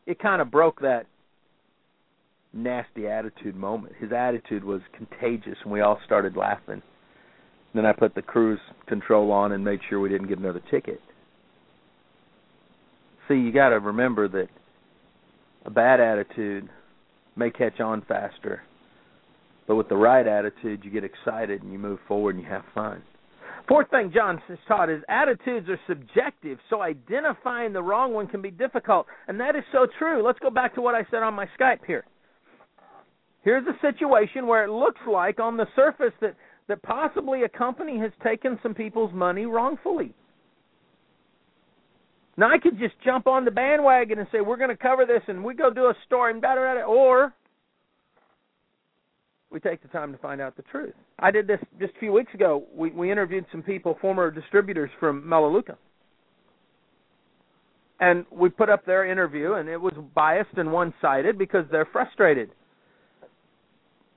it 0.06 0.18
kind 0.18 0.42
of 0.42 0.50
broke 0.50 0.80
that 0.80 1.06
nasty 2.52 3.06
attitude 3.06 3.56
moment. 3.56 3.94
His 4.00 4.12
attitude 4.12 4.64
was 4.64 4.80
contagious, 4.96 5.56
and 5.62 5.72
we 5.72 5.80
all 5.80 5.98
started 6.04 6.36
laughing. 6.36 6.82
Then 7.74 7.86
I 7.86 7.92
put 7.92 8.14
the 8.14 8.22
cruise 8.22 8.60
control 8.86 9.30
on 9.30 9.52
and 9.52 9.64
made 9.64 9.80
sure 9.88 10.00
we 10.00 10.08
didn't 10.08 10.28
get 10.28 10.38
another 10.38 10.62
ticket. 10.70 11.00
See, 13.28 13.34
you 13.34 13.52
got 13.52 13.70
to 13.70 13.80
remember 13.80 14.28
that 14.28 14.48
a 15.64 15.70
bad 15.70 16.00
attitude 16.00 16.68
may 17.34 17.50
catch 17.50 17.80
on 17.80 18.02
faster, 18.06 18.62
but 19.66 19.74
with 19.76 19.88
the 19.88 19.96
right 19.96 20.26
attitude, 20.26 20.84
you 20.84 20.90
get 20.90 21.04
excited 21.04 21.62
and 21.62 21.72
you 21.72 21.78
move 21.78 21.98
forward 22.06 22.36
and 22.36 22.44
you 22.44 22.50
have 22.50 22.62
fun. 22.74 23.02
Fourth 23.68 23.90
thing 23.90 24.12
John 24.14 24.40
has 24.46 24.58
taught 24.68 24.90
is 24.90 25.02
attitudes 25.08 25.68
are 25.68 25.80
subjective, 25.88 26.58
so 26.70 26.82
identifying 26.82 27.72
the 27.72 27.82
wrong 27.82 28.12
one 28.12 28.28
can 28.28 28.40
be 28.40 28.50
difficult. 28.50 29.06
And 29.26 29.40
that 29.40 29.56
is 29.56 29.64
so 29.72 29.86
true. 29.98 30.24
Let's 30.24 30.38
go 30.38 30.50
back 30.50 30.74
to 30.76 30.80
what 30.80 30.94
I 30.94 31.04
said 31.10 31.22
on 31.22 31.34
my 31.34 31.48
Skype 31.58 31.84
here. 31.84 32.04
Here's 33.42 33.66
a 33.66 33.78
situation 33.80 34.46
where 34.46 34.64
it 34.64 34.70
looks 34.70 35.00
like 35.08 35.40
on 35.40 35.56
the 35.56 35.66
surface 35.74 36.12
that, 36.20 36.36
that 36.68 36.82
possibly 36.82 37.42
a 37.42 37.48
company 37.48 37.98
has 37.98 38.12
taken 38.22 38.58
some 38.62 38.74
people's 38.74 39.12
money 39.12 39.46
wrongfully. 39.46 40.14
Now 42.36 42.50
I 42.50 42.58
could 42.58 42.78
just 42.78 42.94
jump 43.04 43.26
on 43.26 43.44
the 43.44 43.50
bandwagon 43.50 44.18
and 44.18 44.28
say 44.30 44.40
we're 44.40 44.58
going 44.58 44.70
to 44.70 44.76
cover 44.76 45.06
this 45.06 45.22
and 45.26 45.42
we 45.42 45.54
go 45.54 45.70
do 45.70 45.86
a 45.86 45.94
story 46.06 46.32
and 46.32 46.42
da 46.42 46.54
da 46.54 46.74
da, 46.74 46.82
or 46.82 47.32
we 49.50 49.60
take 49.60 49.82
the 49.82 49.88
time 49.88 50.12
to 50.12 50.18
find 50.18 50.40
out 50.40 50.56
the 50.56 50.62
truth. 50.62 50.94
I 51.18 51.30
did 51.30 51.46
this 51.46 51.60
just 51.78 51.94
a 51.96 51.98
few 52.00 52.12
weeks 52.12 52.34
ago. 52.34 52.64
We 52.74 52.90
we 52.90 53.10
interviewed 53.10 53.46
some 53.52 53.62
people, 53.62 53.96
former 54.00 54.30
distributors 54.30 54.90
from 54.98 55.28
Melaleuca. 55.28 55.76
And 57.98 58.26
we 58.30 58.50
put 58.50 58.68
up 58.68 58.84
their 58.84 59.10
interview 59.10 59.54
and 59.54 59.70
it 59.70 59.80
was 59.80 59.94
biased 60.14 60.58
and 60.58 60.70
one-sided 60.70 61.38
because 61.38 61.64
they're 61.70 61.88
frustrated 61.90 62.50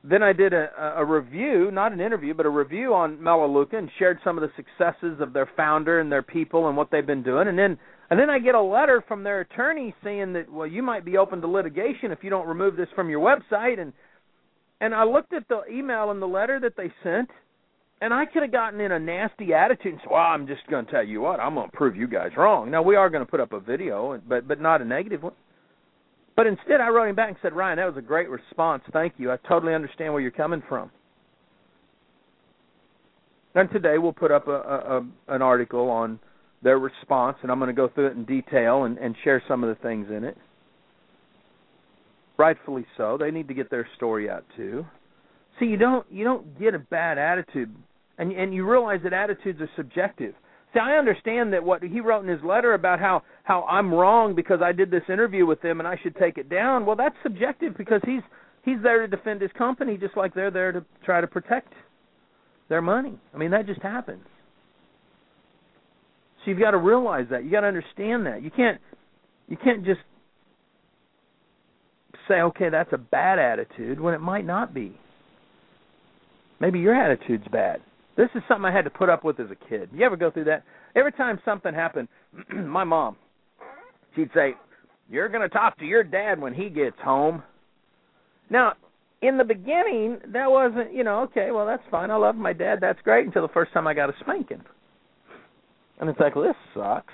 then 0.04 0.24
I 0.24 0.32
did 0.32 0.54
a, 0.54 0.94
a 0.96 1.04
review, 1.04 1.72
not 1.72 1.92
an 1.92 2.00
interview, 2.00 2.34
but 2.34 2.46
a 2.46 2.50
review 2.50 2.94
on 2.94 3.22
Melaleuca 3.22 3.78
and 3.78 3.90
shared 4.00 4.20
some 4.24 4.38
of 4.38 4.42
the 4.42 4.52
successes 4.56 5.20
of 5.20 5.34
their 5.34 5.50
founder 5.58 6.00
and 6.00 6.12
their 6.12 6.22
people 6.22 6.68
and 6.70 6.78
what 6.78 6.90
they've 6.90 7.06
been 7.06 7.24
doing. 7.24 7.48
And 7.48 7.58
then 7.58 7.78
and 8.10 8.20
then 8.20 8.30
I 8.30 8.40
get 8.40 8.56
a 8.56 8.62
letter 8.62 9.04
from 9.08 9.24
their 9.24 9.42
attorney 9.42 9.94
saying 10.04 10.34
that 10.34 10.50
well 10.52 10.68
you 10.68 10.82
might 10.82 11.04
be 11.04 11.18
open 11.18 11.42
to 11.42 11.48
litigation 11.48 12.12
if 12.12 12.20
you 12.24 12.30
don't 12.30 12.48
remove 12.48 12.78
this 12.78 12.88
from 12.96 13.10
your 13.10 13.20
website 13.20 13.80
and 13.80 13.92
and 14.82 14.94
I 14.94 15.04
looked 15.04 15.34
at 15.34 15.48
the 15.48 15.62
email 15.72 16.12
and 16.12 16.22
the 16.22 16.28
letter 16.28 16.60
that 16.60 16.76
they 16.78 16.92
sent 17.04 17.30
and 18.02 18.14
I 18.14 18.26
could 18.26 18.44
have 18.44 18.52
gotten 18.52 18.80
in 18.80 18.92
a 18.92 19.00
nasty 19.00 19.54
attitude 19.54 19.94
and 19.94 20.02
said, 20.02 20.12
"Well, 20.12 20.22
I'm 20.22 20.48
just 20.48 20.66
going 20.70 20.86
to 20.86 20.92
tell 20.92 21.06
you 21.06 21.22
what, 21.22 21.40
I'm 21.40 21.56
going 21.56 21.70
to 21.70 21.76
prove 21.76 21.96
you 21.96 22.08
guys 22.08 22.32
wrong." 22.38 22.72
Now 22.72 22.82
we 22.82 22.96
are 22.96 23.10
going 23.10 23.26
to 23.26 23.30
put 23.30 23.40
up 23.40 23.52
a 23.54 23.60
video, 23.60 24.20
but 24.28 24.48
but 24.48 24.62
not 24.62 24.82
a 24.82 24.86
negative 24.86 25.24
one. 25.24 25.34
But 26.40 26.48
instead, 26.48 26.80
I 26.80 26.88
wrote 26.88 27.10
him 27.10 27.16
back 27.16 27.28
and 27.28 27.38
said, 27.42 27.52
Ryan, 27.52 27.80
that 27.80 27.86
was 27.86 27.98
a 27.98 28.02
great 28.02 28.30
response. 28.30 28.82
Thank 28.94 29.16
you. 29.18 29.30
I 29.30 29.36
totally 29.46 29.74
understand 29.74 30.14
where 30.14 30.22
you're 30.22 30.32
coming 30.32 30.64
from. 30.70 30.90
And 33.56 33.70
today 33.72 33.98
we'll 33.98 34.14
put 34.14 34.32
up 34.32 34.48
a, 34.48 34.52
a, 34.52 34.98
a 35.00 35.36
an 35.36 35.42
article 35.42 35.90
on 35.90 36.18
their 36.64 36.80
response, 36.80 37.36
and 37.42 37.52
I'm 37.52 37.60
going 37.60 37.68
to 37.68 37.74
go 37.74 37.90
through 37.90 38.08
it 38.08 38.14
in 38.16 38.24
detail 38.24 38.84
and, 38.86 38.98
and 39.00 39.16
share 39.26 39.44
some 39.50 39.66
of 39.66 39.70
the 39.70 39.84
things 39.84 40.08
in 40.16 40.24
it. 40.24 40.38
Rightfully 42.40 42.86
so. 42.96 43.18
They 43.20 43.32
need 43.32 43.50
to 43.50 43.54
get 43.54 43.70
their 43.70 43.86
story 43.98 44.30
out 44.30 44.46
too. 44.56 44.86
See, 45.60 45.66
you 45.66 45.76
don't 45.76 46.10
you 46.10 46.24
don't 46.24 46.58
get 46.58 46.74
a 46.74 46.80
bad 46.80 47.18
attitude, 47.18 47.76
and 48.18 48.32
and 48.32 48.54
you 48.54 48.68
realize 48.68 49.02
that 49.04 49.12
attitudes 49.12 49.60
are 49.60 49.70
subjective. 49.76 50.34
See, 50.74 50.80
I 50.80 50.94
understand 50.94 51.52
that 51.52 51.66
what 51.66 51.84
he 51.84 52.00
wrote 52.00 52.24
in 52.24 52.30
his 52.30 52.42
letter 52.42 52.76
about 52.76 53.02
how 53.02 53.24
how 53.44 53.64
I'm 53.64 53.94
wrong 53.94 54.36
because 54.36 54.62
I 54.64 54.72
did 54.72 54.90
this 54.90 55.04
interview 55.10 55.46
with 55.46 55.62
them 55.62 55.82
and 55.82 55.88
I 55.88 56.00
should 56.02 56.16
take 56.16 56.38
it 56.38 56.50
down. 56.50 56.86
Well, 56.86 56.96
that's 56.96 57.16
subjective 57.24 57.76
because 57.78 58.00
he's 58.06 58.22
he's 58.64 58.78
there 58.82 59.02
to 59.02 59.08
defend 59.10 59.42
his 59.42 59.52
company 59.58 59.98
just 59.98 60.16
like 60.16 60.34
they're 60.34 60.50
there 60.50 60.72
to 60.72 60.86
try 61.04 61.20
to 61.20 61.28
protect 61.28 61.74
their 62.70 62.82
money. 62.82 63.20
I 63.36 63.38
mean, 63.38 63.52
that 63.52 63.66
just 63.66 63.82
happens. 63.82 64.24
So 66.46 66.52
you've 66.52 66.60
got 66.60 66.72
to 66.72 66.78
realize 66.78 67.26
that. 67.32 67.44
You 67.44 67.52
got 67.52 67.62
to 67.62 67.68
understand 67.68 68.28
that. 68.28 68.42
You 68.44 68.50
can't 68.50 68.80
you 69.50 69.58
can't 69.58 69.84
just 69.84 70.00
say, 72.30 72.42
"Okay, 72.42 72.70
that's 72.70 72.94
a 72.94 72.98
bad 72.98 73.40
attitude," 73.40 74.00
when 74.00 74.14
it 74.14 74.22
might 74.22 74.46
not 74.46 74.74
be. 74.74 74.98
Maybe 76.62 76.80
your 76.80 76.96
attitude's 76.96 77.48
bad. 77.50 77.82
This 78.16 78.30
is 78.36 78.44
something 78.48 78.66
I 78.66 78.72
had 78.72 78.86
to 78.86 78.90
put 78.90 79.10
up 79.10 79.24
with 79.24 79.40
as 79.40 79.52
a 79.52 79.56
kid. 79.56 79.90
You 79.94 80.06
ever 80.06 80.16
go 80.16 80.32
through 80.32 80.46
that? 80.46 80.64
Every 80.96 81.12
time 81.12 81.40
something 81.44 81.74
happened, 81.74 82.08
my 82.54 82.84
mom, 82.84 83.18
she'd 84.16 84.32
say, 84.34 84.56
"You're 85.10 85.30
going 85.30 85.42
to 85.42 85.50
talk 85.50 85.78
to 85.80 85.86
your 85.86 86.04
dad 86.04 86.40
when 86.40 86.54
he 86.54 86.70
gets 86.70 87.00
home." 87.02 87.44
Now, 88.50 88.74
in 89.22 89.38
the 89.38 89.44
beginning, 89.44 90.20
that 90.28 90.50
wasn't, 90.50 90.94
you 90.94 91.04
know, 91.04 91.22
okay, 91.24 91.52
well, 91.52 91.66
that's 91.66 91.84
fine. 91.92 92.10
I 92.10 92.16
love 92.16 92.36
my 92.36 92.54
dad. 92.54 92.80
That's 92.82 93.00
great 93.02 93.26
until 93.26 93.42
the 93.42 93.54
first 93.54 93.74
time 93.74 93.86
I 93.86 93.94
got 93.94 94.10
a 94.10 94.14
spanking. 94.22 94.64
And 96.00 96.10
it's 96.10 96.20
like, 96.20 96.36
well, 96.36 96.46
this 96.46 96.56
sucks. 96.74 97.14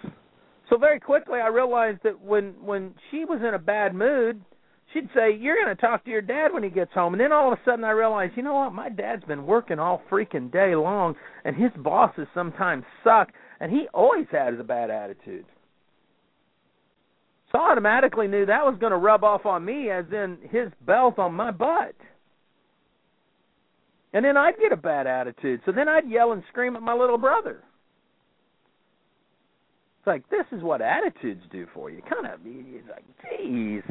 So 0.69 0.78
very 0.78 0.99
quickly 0.99 1.39
I 1.39 1.47
realized 1.47 1.99
that 2.04 2.19
when 2.21 2.54
when 2.63 2.95
she 3.12 3.25
was 3.25 3.39
in 3.47 3.54
a 3.54 3.60
bad 3.60 3.93
mood, 3.93 4.41
she'd 4.95 5.10
say, 5.13 5.36
"You're 5.36 5.62
going 5.62 5.75
to 5.75 5.79
talk 5.79 6.05
to 6.05 6.10
your 6.10 6.21
dad 6.21 6.53
when 6.53 6.63
he 6.63 6.69
gets 6.69 6.93
home." 6.93 7.13
And 7.13 7.21
then 7.21 7.31
all 7.31 7.51
of 7.51 7.60
a 7.60 7.62
sudden, 7.65 7.84
I 7.84 7.91
realized, 7.91 8.34
you 8.36 8.43
know 8.43 8.55
what? 8.55 8.73
My 8.73 8.89
dad's 8.89 9.25
been 9.25 9.45
working 9.45 9.77
all 9.77 10.01
freaking 10.10 10.51
day 10.51 10.73
long, 10.75 11.15
and 11.43 11.55
his 11.55 11.71
bosses 11.77 12.27
sometimes 12.34 12.86
suck, 13.03 13.31
and 13.60 13.71
he 13.71 13.88
always 13.93 14.27
has 14.31 14.55
a 14.60 14.63
bad 14.63 14.89
attitude. 14.89 15.45
So 17.51 17.60
I 17.60 17.71
automatically 17.71 18.27
knew 18.27 18.45
that 18.45 18.65
was 18.65 18.77
going 18.79 18.91
to 18.91 18.97
rub 18.97 19.23
off 19.23 19.45
on 19.45 19.63
me, 19.63 19.89
as 19.89 20.05
in 20.12 20.38
his 20.49 20.69
belt 20.86 21.19
on 21.19 21.34
my 21.34 21.51
butt. 21.51 21.95
And 24.13 24.23
then 24.23 24.38
I'd 24.38 24.58
get 24.58 24.71
a 24.71 24.77
bad 24.77 25.08
attitude. 25.08 25.62
So 25.65 25.73
then 25.73 25.89
I'd 25.89 26.10
yell 26.10 26.31
and 26.31 26.41
scream 26.49 26.77
at 26.77 26.81
my 26.81 26.93
little 26.93 27.17
brother. 27.17 27.62
It's 29.99 30.08
like 30.08 30.29
this 30.29 30.45
is 30.53 30.63
what 30.63 30.81
attitudes 30.81 31.41
do 31.51 31.67
for 31.73 31.89
you. 31.89 32.01
Kind 32.01 32.25
of, 32.25 32.39
it's 32.45 32.88
like, 32.89 33.03
geez 33.21 33.84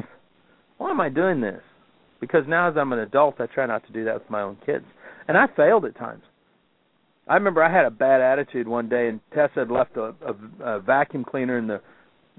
why 0.77 0.91
am 0.91 1.01
I 1.01 1.09
doing 1.09 1.41
this? 1.41 1.61
Because 2.19 2.43
now 2.47 2.69
as 2.69 2.75
I'm 2.77 2.93
an 2.93 2.99
adult, 2.99 3.35
I 3.39 3.45
try 3.47 3.65
not 3.65 3.85
to 3.87 3.93
do 3.93 4.05
that 4.05 4.15
with 4.15 4.29
my 4.29 4.41
own 4.41 4.57
kids. 4.65 4.85
And 5.27 5.37
I 5.37 5.47
failed 5.55 5.85
at 5.85 5.97
times. 5.97 6.23
I 7.27 7.35
remember 7.35 7.63
I 7.63 7.75
had 7.75 7.85
a 7.85 7.91
bad 7.91 8.21
attitude 8.21 8.67
one 8.67 8.87
day, 8.87 9.07
and 9.07 9.19
Tessa 9.33 9.59
had 9.61 9.71
left 9.71 9.97
a, 9.97 10.13
a, 10.25 10.75
a 10.75 10.79
vacuum 10.79 11.23
cleaner 11.23 11.57
in 11.57 11.67
the 11.67 11.81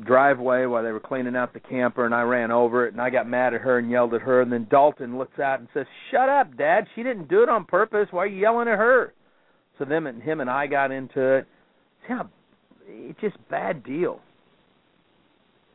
driveway 0.04 0.66
while 0.66 0.82
they 0.82 0.92
were 0.92 1.00
cleaning 1.00 1.34
out 1.34 1.52
the 1.52 1.60
camper, 1.60 2.04
and 2.04 2.14
I 2.14 2.22
ran 2.22 2.50
over 2.50 2.86
it, 2.86 2.92
and 2.92 3.00
I 3.00 3.10
got 3.10 3.28
mad 3.28 3.54
at 3.54 3.62
her 3.62 3.78
and 3.78 3.90
yelled 3.90 4.14
at 4.14 4.20
her. 4.22 4.42
And 4.42 4.52
then 4.52 4.68
Dalton 4.70 5.18
looks 5.18 5.38
out 5.40 5.58
and 5.58 5.68
says, 5.74 5.86
"Shut 6.10 6.28
up, 6.28 6.56
Dad! 6.56 6.86
She 6.94 7.02
didn't 7.02 7.28
do 7.28 7.42
it 7.42 7.48
on 7.48 7.64
purpose. 7.64 8.08
Why 8.12 8.24
are 8.24 8.26
you 8.26 8.40
yelling 8.40 8.68
at 8.68 8.78
her?" 8.78 9.12
So 9.78 9.84
them 9.84 10.06
and 10.06 10.22
him 10.22 10.40
and 10.40 10.48
I 10.48 10.66
got 10.66 10.92
into 10.92 11.20
it. 11.20 11.46
See 12.02 12.12
how 12.12 12.28
it's 12.86 13.20
just 13.20 13.36
bad 13.48 13.82
deal 13.82 14.20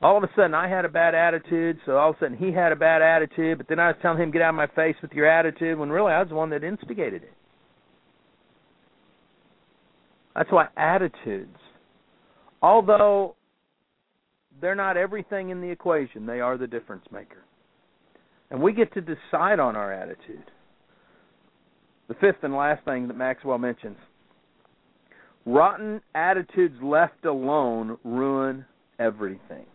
all 0.02 0.18
of 0.18 0.24
a 0.24 0.30
sudden 0.36 0.54
I 0.54 0.68
had 0.68 0.84
a 0.86 0.90
bad 0.90 1.14
attitude, 1.14 1.80
so 1.86 1.98
all 1.98 2.12
of 2.12 2.16
a 2.16 2.20
sudden 2.20 2.38
he 2.38 2.52
had 2.52 2.72
a 2.72 2.76
bad 2.76 3.02
attitude, 3.02 3.58
but 3.58 3.68
then 3.68 3.80
I 3.80 3.88
was 3.88 3.96
telling 4.02 4.22
him 4.22 4.32
get 4.32 4.42
out 4.42 4.50
of 4.50 4.56
my 4.56 4.68
face 4.68 4.96
with 5.02 5.12
your 5.14 5.28
attitude 5.28 5.78
when 5.78 5.90
really 5.90 6.12
I 6.12 6.20
was 6.20 6.30
the 6.30 6.36
one 6.36 6.50
that 6.50 6.64
instigated 6.64 7.24
it. 7.24 7.34
That's 10.36 10.52
why 10.52 10.68
attitudes, 10.76 11.58
although 12.62 13.36
they're 14.60 14.76
not 14.76 14.98
everything 14.98 15.50
in 15.50 15.62
the 15.62 15.70
equation, 15.70 16.26
they 16.26 16.40
are 16.40 16.58
the 16.58 16.68
difference 16.68 17.06
maker. 17.12 17.44
And 18.50 18.62
we 18.62 18.74
get 18.74 18.94
to 18.94 19.02
decide 19.02 19.60
on 19.60 19.76
our 19.76 19.94
attitude. 19.94 20.50
The 22.08 22.16
fifth 22.16 22.44
and 22.44 22.54
last 22.54 22.84
thing 22.86 23.08
that 23.08 23.18
Maxwell 23.18 23.58
mentions 23.58 23.98
rotten 25.46 26.02
attitudes 26.14 26.76
left 26.84 27.26
alone 27.26 27.98
ruin 28.04 28.64
everything 29.00 29.66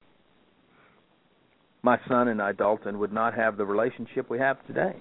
my 1.87 2.01
son 2.09 2.27
and 2.27 2.43
I, 2.43 2.51
Dalton, 2.51 2.99
would 2.99 3.13
not 3.13 3.33
have 3.35 3.57
the 3.57 3.65
relationship 3.65 4.29
we 4.29 4.41
have 4.41 4.59
today. 4.67 4.97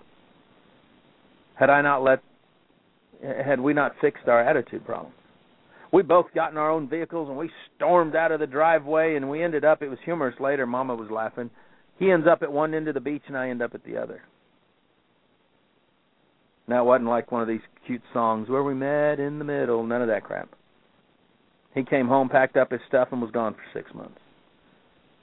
Had 1.56 1.72
I 1.72 1.82
not 1.82 2.04
let 2.04 2.22
had 3.24 3.60
we 3.60 3.74
not 3.74 3.94
fixed 4.00 4.28
our 4.28 4.40
attitude 4.40 4.86
problem. 4.86 5.12
We 5.92 6.04
both 6.04 6.28
got 6.36 6.52
in 6.52 6.58
our 6.58 6.70
own 6.70 6.88
vehicles 6.88 7.28
and 7.28 7.38
we 7.38 7.50
stormed 7.76 8.16
out 8.16 8.32
of 8.32 8.40
the 8.40 8.46
driveway 8.46 9.16
and 9.16 9.30
we 9.30 9.42
ended 9.42 9.66
up 9.66 9.82
it 9.82 9.90
was 9.90 9.98
humorous 10.06 10.40
later, 10.40 10.68
mama 10.68 10.94
was 10.94 11.10
laughing. 11.10 11.50
He 11.98 12.12
ends 12.12 12.28
up 12.30 12.44
at 12.44 12.52
one 12.52 12.76
end 12.76 12.88
of 12.88 12.94
the 12.94 13.00
beach 13.00 13.24
and 13.28 13.38
I 13.38 13.50
end 13.50 13.64
up 13.64 13.74
at 13.74 13.84
the 13.84 13.98
other. 13.98 14.22
Now 16.68 16.84
it 16.84 16.86
wasn't 16.86 17.10
like 17.10 17.32
one 17.32 17.42
of 17.42 17.48
these 17.48 17.62
cute 17.88 18.02
songs 18.14 18.48
where 18.48 18.64
we 18.64 18.76
met 18.76 19.20
in 19.20 19.40
the 19.40 19.46
middle, 19.46 19.84
none 19.86 20.04
of 20.04 20.08
that 20.10 20.24
crap. 20.24 20.50
He 21.74 21.84
came 21.84 22.08
home, 22.08 22.30
packed 22.30 22.58
up 22.58 22.72
his 22.72 22.82
stuff, 22.88 23.08
and 23.12 23.22
was 23.22 23.32
gone 23.32 23.56
for 23.56 23.64
six 23.74 23.92
months. 23.96 24.20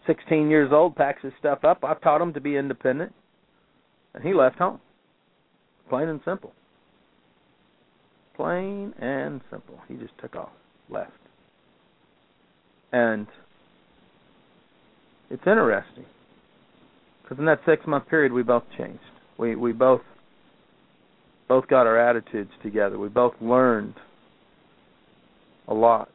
Sixteen 0.07 0.51
years 0.51 0.71
old, 0.73 0.97
packs 0.97 1.23
his 1.23 1.33
stuff 1.39 1.65
up. 1.65 1.85
I've 1.85 2.01
taught 2.01 2.21
him 2.21 2.33
to 2.33 2.41
be 2.41 2.57
independent, 2.57 3.13
and 4.15 4.25
he 4.25 4.35
left 4.35 4.59
home. 4.59 4.81
Plain 5.89 6.09
and 6.09 6.21
simple. 6.25 6.53
Plain 8.35 8.95
and 8.99 9.41
simple. 9.51 9.79
He 9.89 9.95
just 9.95 10.13
took 10.21 10.35
off, 10.35 10.51
left. 10.89 11.13
And 12.93 13.27
it's 15.31 15.47
interesting 15.47 16.05
because 17.23 17.39
in 17.39 17.47
that 17.47 17.61
six 17.65 17.87
month 17.87 18.09
period, 18.09 18.33
we 18.33 18.43
both 18.43 18.65
changed. 18.77 19.01
We 19.39 19.57
we 19.57 19.73
both 19.73 20.03
both 21.49 21.69
got 21.69 21.87
our 21.87 21.99
attitudes 21.99 22.51
together. 22.63 22.99
We 22.99 23.09
both 23.09 23.35
learned 23.41 23.95
a 25.69 25.75
lot. 25.75 26.09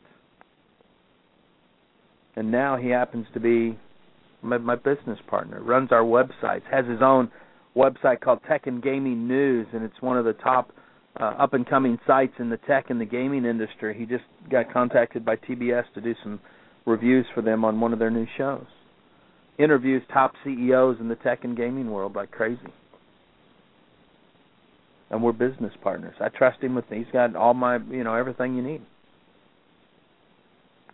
And 2.37 2.51
now 2.51 2.77
he 2.77 2.89
happens 2.89 3.25
to 3.33 3.39
be 3.39 3.77
my, 4.43 4.59
my 4.59 4.75
business 4.75 5.17
partner, 5.27 5.59
runs 5.59 5.91
our 5.91 6.03
websites, 6.03 6.61
has 6.71 6.85
his 6.85 7.01
own 7.01 7.31
website 7.75 8.21
called 8.21 8.41
Tech 8.47 8.67
and 8.67 8.81
Gaming 8.81 9.27
News, 9.27 9.65
and 9.73 9.83
it's 9.83 9.99
one 10.01 10.19
of 10.19 10.25
the 10.25 10.33
top 10.33 10.71
uh, 11.19 11.33
up 11.39 11.55
and 11.55 11.67
coming 11.67 11.97
sites 12.05 12.33
in 12.37 12.51
the 12.51 12.57
tech 12.67 12.91
and 12.91 13.01
the 13.01 13.05
gaming 13.05 13.43
industry. 13.43 13.97
He 13.97 14.05
just 14.05 14.23
got 14.51 14.71
contacted 14.71 15.25
by 15.25 15.37
TBS 15.37 15.85
to 15.95 16.01
do 16.01 16.13
some 16.21 16.39
reviews 16.85 17.25
for 17.33 17.41
them 17.41 17.65
on 17.65 17.79
one 17.79 17.91
of 17.91 17.97
their 17.97 18.11
new 18.11 18.27
shows. 18.37 18.67
Interviews 19.57 20.03
top 20.13 20.33
CEOs 20.43 20.97
in 20.99 21.09
the 21.09 21.15
tech 21.15 21.43
and 21.43 21.57
gaming 21.57 21.89
world 21.89 22.15
like 22.15 22.29
crazy. 22.29 22.61
And 25.09 25.23
we're 25.23 25.31
business 25.31 25.73
partners. 25.81 26.13
I 26.21 26.29
trust 26.29 26.61
him 26.61 26.75
with 26.75 26.85
he's 26.91 27.05
got 27.11 27.35
all 27.35 27.55
my 27.55 27.77
you 27.77 28.03
know, 28.03 28.13
everything 28.13 28.55
you 28.55 28.61
need. 28.61 28.81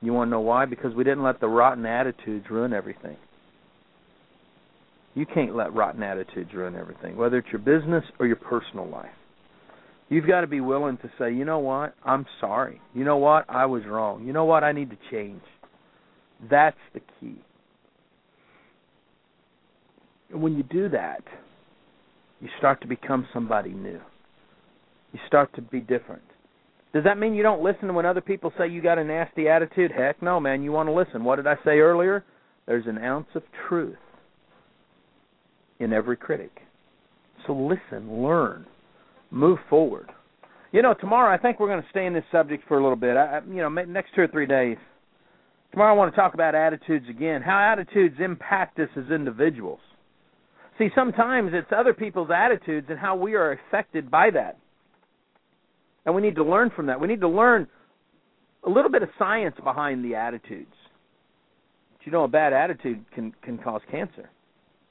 You 0.04 0.12
want 0.12 0.28
to 0.28 0.32
know 0.32 0.42
why? 0.42 0.66
Because 0.66 0.94
we 0.94 1.06
didn't 1.06 1.24
let 1.24 1.40
the 1.40 1.48
rotten 1.48 1.86
attitudes 1.86 2.46
ruin 2.50 2.74
everything. 2.74 3.16
You 5.16 5.26
can't 5.26 5.56
let 5.56 5.74
rotten 5.74 6.04
attitudes 6.04 6.54
ruin 6.54 6.76
everything, 6.76 7.16
whether 7.16 7.38
it's 7.38 7.48
your 7.54 7.62
business 7.62 8.04
or 8.20 8.28
your 8.28 8.36
personal 8.36 8.88
life. 8.88 9.12
You've 10.10 10.28
got 10.28 10.42
to 10.42 10.48
be 10.48 10.60
willing 10.60 10.98
to 10.98 11.12
say, 11.18 11.34
you 11.34 11.46
know 11.46 11.60
what, 11.60 11.96
I'm 12.04 12.26
sorry. 12.42 12.82
You 12.94 13.06
know 13.06 13.16
what, 13.16 13.46
I 13.48 13.66
was 13.66 13.84
wrong. 13.86 14.26
You 14.26 14.34
know 14.34 14.44
what, 14.44 14.64
I 14.64 14.74
need 14.74 14.90
to 14.90 14.98
change. 15.10 15.42
That's 16.52 16.78
the 16.94 17.00
key. 17.20 17.38
And 20.32 20.42
when 20.42 20.58
you 20.58 20.64
do 20.64 20.90
that, 20.90 21.24
you 22.42 22.50
start 22.58 22.82
to 22.82 22.88
become 22.88 23.26
somebody 23.34 23.70
new. 23.70 24.02
You 25.14 25.20
start 25.28 25.54
to 25.56 25.62
be 25.62 25.80
different. 25.80 26.24
Does 26.94 27.04
that 27.06 27.18
mean 27.18 27.34
you 27.34 27.42
don't 27.42 27.64
listen 27.64 27.88
to 27.88 27.94
when 27.94 28.06
other 28.06 28.22
people 28.22 28.54
say 28.58 28.68
you 28.68 28.82
got 28.82 29.00
a 29.00 29.04
nasty 29.04 29.50
attitude? 29.50 29.92
Heck 29.92 30.22
no, 30.22 30.40
man. 30.40 30.62
You 30.64 30.72
want 30.72 30.88
to 30.90 30.94
listen. 30.94 31.24
What 31.24 31.38
did 31.38 31.48
I 31.48 31.56
say 31.66 31.80
earlier? 31.80 32.24
There's 32.68 32.86
an 32.86 33.00
ounce 33.00 33.28
of 33.34 33.44
truth 33.68 33.98
in 35.80 35.92
every 35.92 36.16
critic. 36.16 36.60
So 37.48 37.54
listen, 37.54 38.24
learn, 38.24 38.66
move 39.32 39.58
forward. 39.70 40.12
You 40.72 40.82
know, 40.82 40.94
tomorrow 40.94 41.34
I 41.34 41.38
think 41.38 41.60
we're 41.60 41.68
going 41.68 41.82
to 41.82 41.90
stay 41.90 42.06
in 42.06 42.14
this 42.14 42.24
subject 42.32 42.68
for 42.68 42.78
a 42.78 42.82
little 42.82 42.96
bit. 42.96 43.18
I, 43.18 43.42
you 43.48 43.58
know, 43.58 43.70
next 43.70 44.16
two 44.16 44.22
or 44.22 44.28
three 44.28 44.48
days. 44.48 44.78
Tomorrow 45.72 45.94
I 45.94 45.98
want 45.98 46.14
to 46.14 46.16
talk 46.16 46.36
about 46.36 46.56
attitudes 46.56 47.06
again. 47.10 47.42
How 47.42 47.60
attitudes 47.60 48.16
impact 48.20 48.80
us 48.80 48.90
as 48.96 49.12
individuals. 49.12 49.80
See, 50.78 50.90
sometimes 50.96 51.52
it's 51.54 51.68
other 51.76 51.94
people's 51.94 52.30
attitudes 52.36 52.88
and 52.90 53.00
how 53.00 53.16
we 53.16 53.34
are 53.34 53.52
affected 53.52 54.10
by 54.10 54.30
that. 54.32 54.58
And 56.06 56.14
we 56.14 56.22
need 56.22 56.36
to 56.36 56.44
learn 56.44 56.72
from 56.76 56.88
that. 56.88 57.00
We 57.00 57.08
need 57.08 57.22
to 57.22 57.30
learn 57.30 57.68
a 58.66 58.70
little 58.70 58.92
bit 58.92 59.04
of 59.04 59.10
science 59.18 59.56
behind 59.64 60.04
the 60.04 60.16
attitudes. 60.16 60.74
But 61.94 62.06
you 62.06 62.12
know, 62.12 62.24
a 62.24 62.28
bad 62.28 62.54
attitude 62.54 63.06
can 63.14 63.34
can 63.42 63.58
cause 63.58 63.82
cancer. 63.90 64.30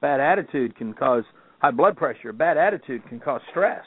Bad 0.00 0.20
attitude 0.20 0.76
can 0.76 0.94
cause 0.94 1.24
high 1.60 1.70
blood 1.70 1.96
pressure. 1.96 2.32
Bad 2.32 2.56
attitude 2.56 3.02
can 3.08 3.20
cause 3.20 3.40
stress. 3.50 3.84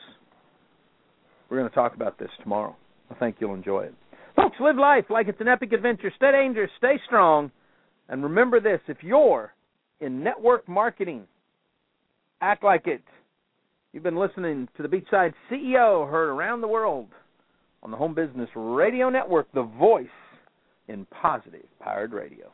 We're 1.49 1.57
going 1.57 1.69
to 1.69 1.75
talk 1.75 1.93
about 1.93 2.17
this 2.17 2.29
tomorrow. 2.41 2.75
I 3.11 3.15
think 3.15 3.35
you'll 3.39 3.53
enjoy 3.53 3.83
it. 3.83 3.93
Folks, 4.35 4.57
live 4.59 4.77
life 4.77 5.05
like 5.09 5.27
it's 5.27 5.39
an 5.41 5.47
epic 5.47 5.73
adventure. 5.73 6.11
Stay 6.15 6.31
dangerous, 6.31 6.71
stay 6.77 6.99
strong, 7.05 7.51
and 8.09 8.23
remember 8.23 8.59
this 8.59 8.79
if 8.87 8.97
you're 9.01 9.53
in 9.99 10.23
network 10.23 10.67
marketing, 10.67 11.23
act 12.41 12.63
like 12.63 12.87
it. 12.87 13.01
You've 13.95 14.03
been 14.03 14.17
listening 14.17 14.67
to 14.75 14.83
the 14.83 14.89
Beachside 14.89 15.33
CEO, 15.49 16.11
heard 16.11 16.27
around 16.27 16.59
the 16.59 16.67
world 16.67 17.07
on 17.81 17.91
the 17.91 17.95
Home 17.95 18.13
Business 18.13 18.49
Radio 18.53 19.09
Network, 19.09 19.47
the 19.53 19.63
voice 19.63 20.05
in 20.89 21.05
positive 21.05 21.63
powered 21.79 22.11
radio. 22.11 22.51